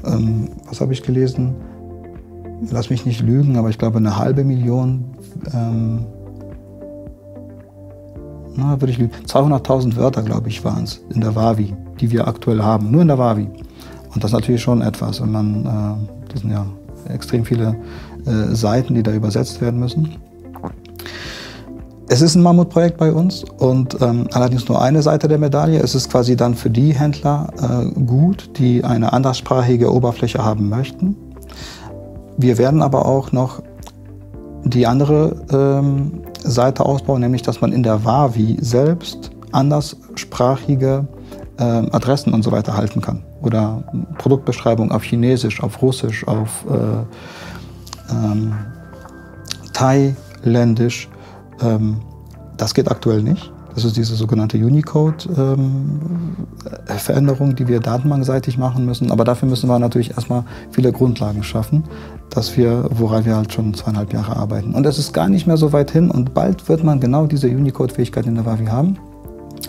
[0.04, 1.54] Ähm, was habe ich gelesen?
[2.72, 5.06] Lass mich nicht lügen, aber ich glaube eine halbe Million.
[5.54, 6.08] Ähm,
[8.56, 9.12] na, würde ich lügen.
[9.28, 12.90] 200.000 Wörter, glaube ich, waren es in der Wavi, die wir aktuell haben.
[12.90, 13.48] Nur in der Wavi.
[14.16, 16.66] Und das ist natürlich schon etwas, wenn man, äh, das sind ja
[17.08, 17.76] extrem viele
[18.26, 20.18] äh, Seiten, die da übersetzt werden müssen.
[22.10, 25.80] Es ist ein Mammutprojekt bei uns und ähm, allerdings nur eine Seite der Medaille.
[25.80, 31.18] Es ist quasi dann für die Händler äh, gut, die eine anderssprachige Oberfläche haben möchten.
[32.38, 33.62] Wir werden aber auch noch
[34.64, 41.08] die andere ähm, Seite ausbauen, nämlich dass man in der Wavi selbst anderssprachige
[41.60, 43.24] äh, Adressen und so weiter halten kann.
[43.42, 43.84] Oder
[44.18, 48.54] Produktbeschreibung auf Chinesisch, auf Russisch, auf äh, ähm,
[49.74, 51.10] Thailändisch
[51.62, 52.02] ähm,
[52.58, 53.52] das geht aktuell nicht.
[53.78, 59.12] Das ist diese sogenannte Unicode-Veränderung, ähm, die wir datenbankseitig machen müssen.
[59.12, 61.84] Aber dafür müssen wir natürlich erstmal viele Grundlagen schaffen,
[62.32, 64.74] dass wir, woran wir halt schon zweieinhalb Jahre arbeiten.
[64.74, 67.50] Und das ist gar nicht mehr so weit hin und bald wird man genau diese
[67.50, 68.98] Unicode-Fähigkeit in der Wavi haben.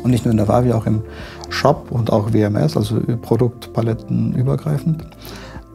[0.03, 1.03] Und nicht nur in der Wavi, auch im
[1.51, 5.05] Shop und auch WMS, also Produktpaletten übergreifend.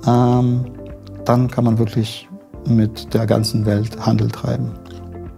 [0.08, 0.66] Ähm,
[1.26, 2.28] dann kann man wirklich
[2.68, 4.72] mit der ganzen Welt Handel treiben.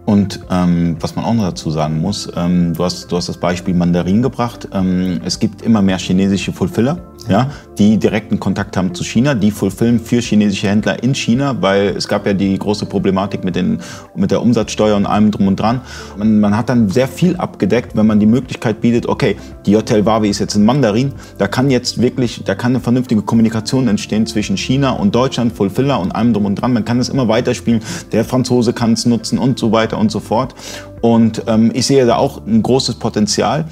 [0.06, 3.38] Und ähm, was man auch noch dazu sagen muss, ähm, du, hast, du hast das
[3.38, 4.68] Beispiel Mandarin gebracht.
[4.72, 9.52] Ähm, es gibt immer mehr chinesische Fulfiller ja, die direkten Kontakt haben zu China, die
[9.52, 13.80] fulfillen für chinesische Händler in China, weil es gab ja die große Problematik mit, den,
[14.16, 15.82] mit der Umsatzsteuer und allem drum und dran.
[16.18, 20.06] Man, man hat dann sehr viel abgedeckt, wenn man die Möglichkeit bietet, okay, die Hotel
[20.06, 24.26] Wawi ist jetzt in Mandarin, da kann jetzt wirklich, da kann eine vernünftige Kommunikation entstehen
[24.26, 26.74] zwischen China und Deutschland, Fulfiller und allem drum und dran.
[26.74, 30.20] Man kann es immer weiterspielen, der Franzose kann es nutzen und so weiter und so
[30.20, 30.56] fort.
[31.02, 33.66] Und ähm, ich sehe da auch ein großes Potenzial.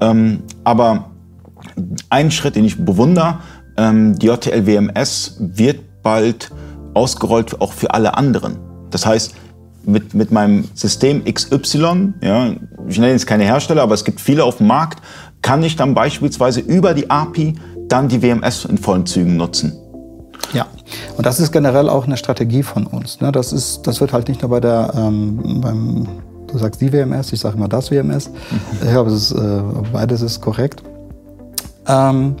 [0.00, 1.10] Ähm, aber
[2.10, 3.38] ein Schritt, den ich bewundere,
[3.76, 6.50] ähm, die JTL WMS wird bald
[6.94, 8.58] ausgerollt auch für alle anderen.
[8.90, 9.34] Das heißt,
[9.84, 12.54] mit, mit meinem System XY, ja,
[12.88, 15.00] ich nenne jetzt keine Hersteller, aber es gibt viele auf dem Markt,
[15.42, 17.54] kann ich dann beispielsweise über die API
[17.88, 19.72] dann die WMS in vollen Zügen nutzen.
[20.52, 20.66] Ja,
[21.16, 23.20] und das ist generell auch eine Strategie von uns.
[23.20, 23.32] Ne?
[23.32, 26.06] Das, ist, das wird halt nicht nur bei der, ähm, beim,
[26.46, 28.28] du sagst die WMS, ich sage immer das WMS.
[28.28, 28.88] Mhm.
[28.88, 29.60] Ja, aber ist, äh,
[29.92, 30.82] beides ist korrekt.
[31.88, 32.36] Ähm,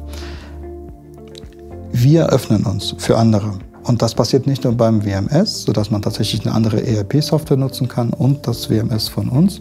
[1.92, 3.52] wir öffnen uns für andere.
[3.84, 8.10] Und das passiert nicht nur beim WMS, sodass man tatsächlich eine andere ERP-Software nutzen kann
[8.10, 9.60] und das WMS von uns.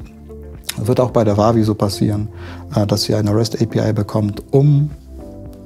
[0.77, 2.27] Wird auch bei der Wavi so passieren,
[2.75, 4.89] äh, dass sie eine REST-API bekommt, um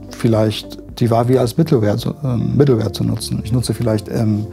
[0.09, 3.41] vielleicht die Wavi als Mittelware zu, äh, Mittelware zu nutzen.
[3.43, 4.47] Ich nutze vielleicht ähm,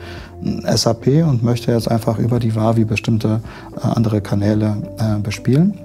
[0.64, 3.41] SAP und möchte jetzt einfach über die Wavi bestimmte
[3.77, 5.79] äh, andere Kanäle äh, bespielen.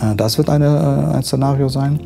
[0.00, 2.00] Äh, das wird eine, ein Szenario sein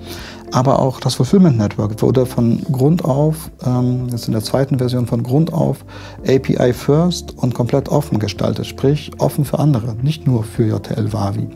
[0.55, 5.05] aber auch das Fulfillment Network wurde von Grund auf, ähm, jetzt in der zweiten Version
[5.05, 5.85] von Grund auf,
[6.23, 11.49] API First und komplett offen gestaltet, sprich offen für andere, nicht nur für JTL Wavi.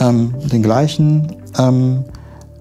[0.00, 2.04] Ähm, den gleichen ähm,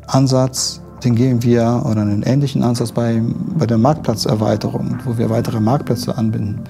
[0.08, 3.22] Ansatz, den gehen wir, oder einen ähnlichen Ansatz bei,
[3.58, 6.62] bei der Marktplatzerweiterung, wo wir weitere Marktplätze anbinden.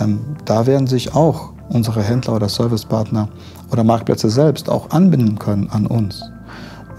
[0.00, 3.28] Ähm, da werden sich auch unsere Händler oder Servicepartner
[3.70, 6.24] oder Marktplätze selbst auch anbinden können an uns.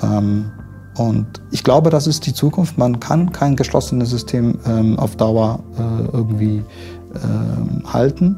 [0.01, 0.51] Ähm,
[0.97, 2.77] und ich glaube, das ist die Zukunft.
[2.77, 6.63] Man kann kein geschlossenes System ähm, auf Dauer äh, irgendwie
[7.13, 8.37] äh, halten.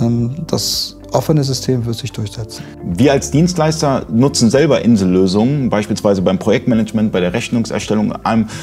[0.00, 2.64] Ähm, das offene System wird sich durchsetzen.
[2.84, 8.14] Wir als Dienstleister nutzen selber Insellösungen, beispielsweise beim Projektmanagement, bei der Rechnungserstellung.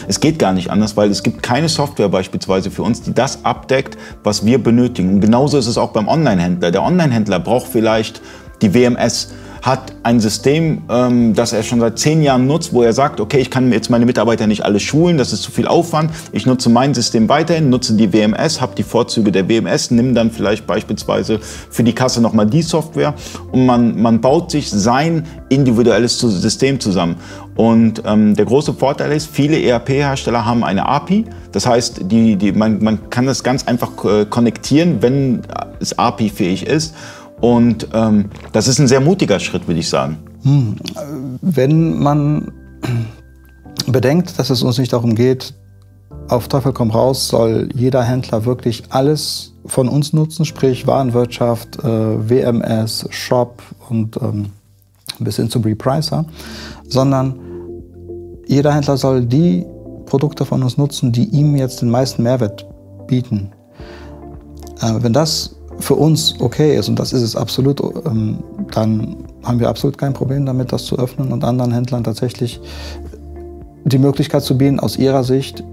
[0.07, 3.45] Es geht gar nicht anders, weil es gibt keine Software beispielsweise für uns, die das
[3.45, 5.15] abdeckt, was wir benötigen.
[5.15, 6.71] Und genauso ist es auch beim Online-Händler.
[6.71, 8.21] Der Online-Händler braucht vielleicht
[8.61, 9.29] die WMS
[9.69, 13.39] hat ein System, ähm, das er schon seit zehn Jahren nutzt, wo er sagt, okay,
[13.39, 16.11] ich kann jetzt meine Mitarbeiter nicht alle schulen, das ist zu viel Aufwand.
[16.31, 20.31] Ich nutze mein System weiterhin, nutze die WMS, habe die Vorzüge der WMS, nimm dann
[20.31, 23.13] vielleicht beispielsweise für die Kasse nochmal die Software
[23.51, 27.15] und man, man baut sich sein individuelles System zusammen.
[27.55, 31.25] Und ähm, der große Vorteil ist, viele ERP-Hersteller haben eine API.
[31.51, 35.41] Das heißt, die, die, man, man kann das ganz einfach äh, konnektieren, wenn
[35.79, 36.95] es API-fähig ist.
[37.41, 40.17] Und ähm, das ist ein sehr mutiger Schritt, würde ich sagen.
[40.43, 40.75] Hm.
[41.41, 42.51] Wenn man
[43.87, 45.53] bedenkt, dass es uns nicht darum geht,
[46.27, 52.29] auf Teufel komm raus, soll jeder Händler wirklich alles von uns nutzen, sprich Warenwirtschaft, äh,
[52.29, 54.51] WMS, Shop und ähm,
[55.19, 56.25] bis hin zum Repricer,
[56.87, 57.39] sondern
[58.47, 59.65] jeder Händler soll die
[60.05, 62.65] Produkte von uns nutzen, die ihm jetzt den meisten Mehrwert
[63.07, 63.51] bieten.
[64.81, 68.39] Äh, wenn das für uns okay ist, und das ist es absolut, ähm,
[68.71, 72.59] dann haben wir absolut kein Problem damit, das zu öffnen und anderen Händlern tatsächlich
[73.85, 75.63] die Möglichkeit zu bieten, aus ihrer Sicht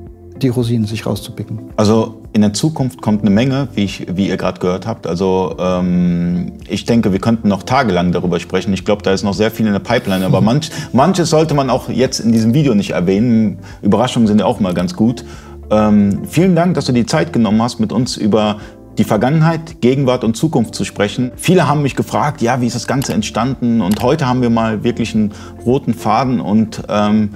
[0.43, 1.59] die Rosinen sich rauszupicken.
[1.77, 5.07] Also in der Zukunft kommt eine Menge, wie, ich, wie ihr gerade gehört habt.
[5.07, 8.73] Also ähm, ich denke, wir könnten noch tagelang darüber sprechen.
[8.75, 10.27] Ich glaube, da ist noch sehr viel in der Pipeline.
[10.27, 13.59] Aber manch, manches sollte man auch jetzt in diesem Video nicht erwähnen.
[13.81, 15.25] Überraschungen sind ja auch mal ganz gut.
[15.71, 18.59] Ähm, vielen Dank, dass du die Zeit genommen hast, mit uns über
[18.99, 21.33] die Vergangenheit, Gegenwart und Zukunft zu sprechen.
[21.37, 23.81] Viele haben mich gefragt, ja, wie ist das Ganze entstanden?
[23.81, 25.33] Und heute haben wir mal wirklich einen
[25.65, 27.31] roten Faden und ähm,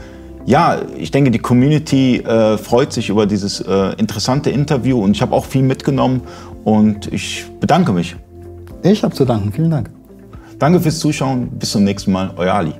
[0.46, 5.22] ja, ich denke, die Community äh, freut sich über dieses äh, interessante Interview und ich
[5.22, 6.22] habe auch viel mitgenommen
[6.64, 8.16] und ich bedanke mich.
[8.82, 9.52] Ich habe zu danken.
[9.52, 9.90] Vielen Dank.
[10.58, 11.48] Danke fürs Zuschauen.
[11.50, 12.32] Bis zum nächsten Mal.
[12.36, 12.80] Euer Ali.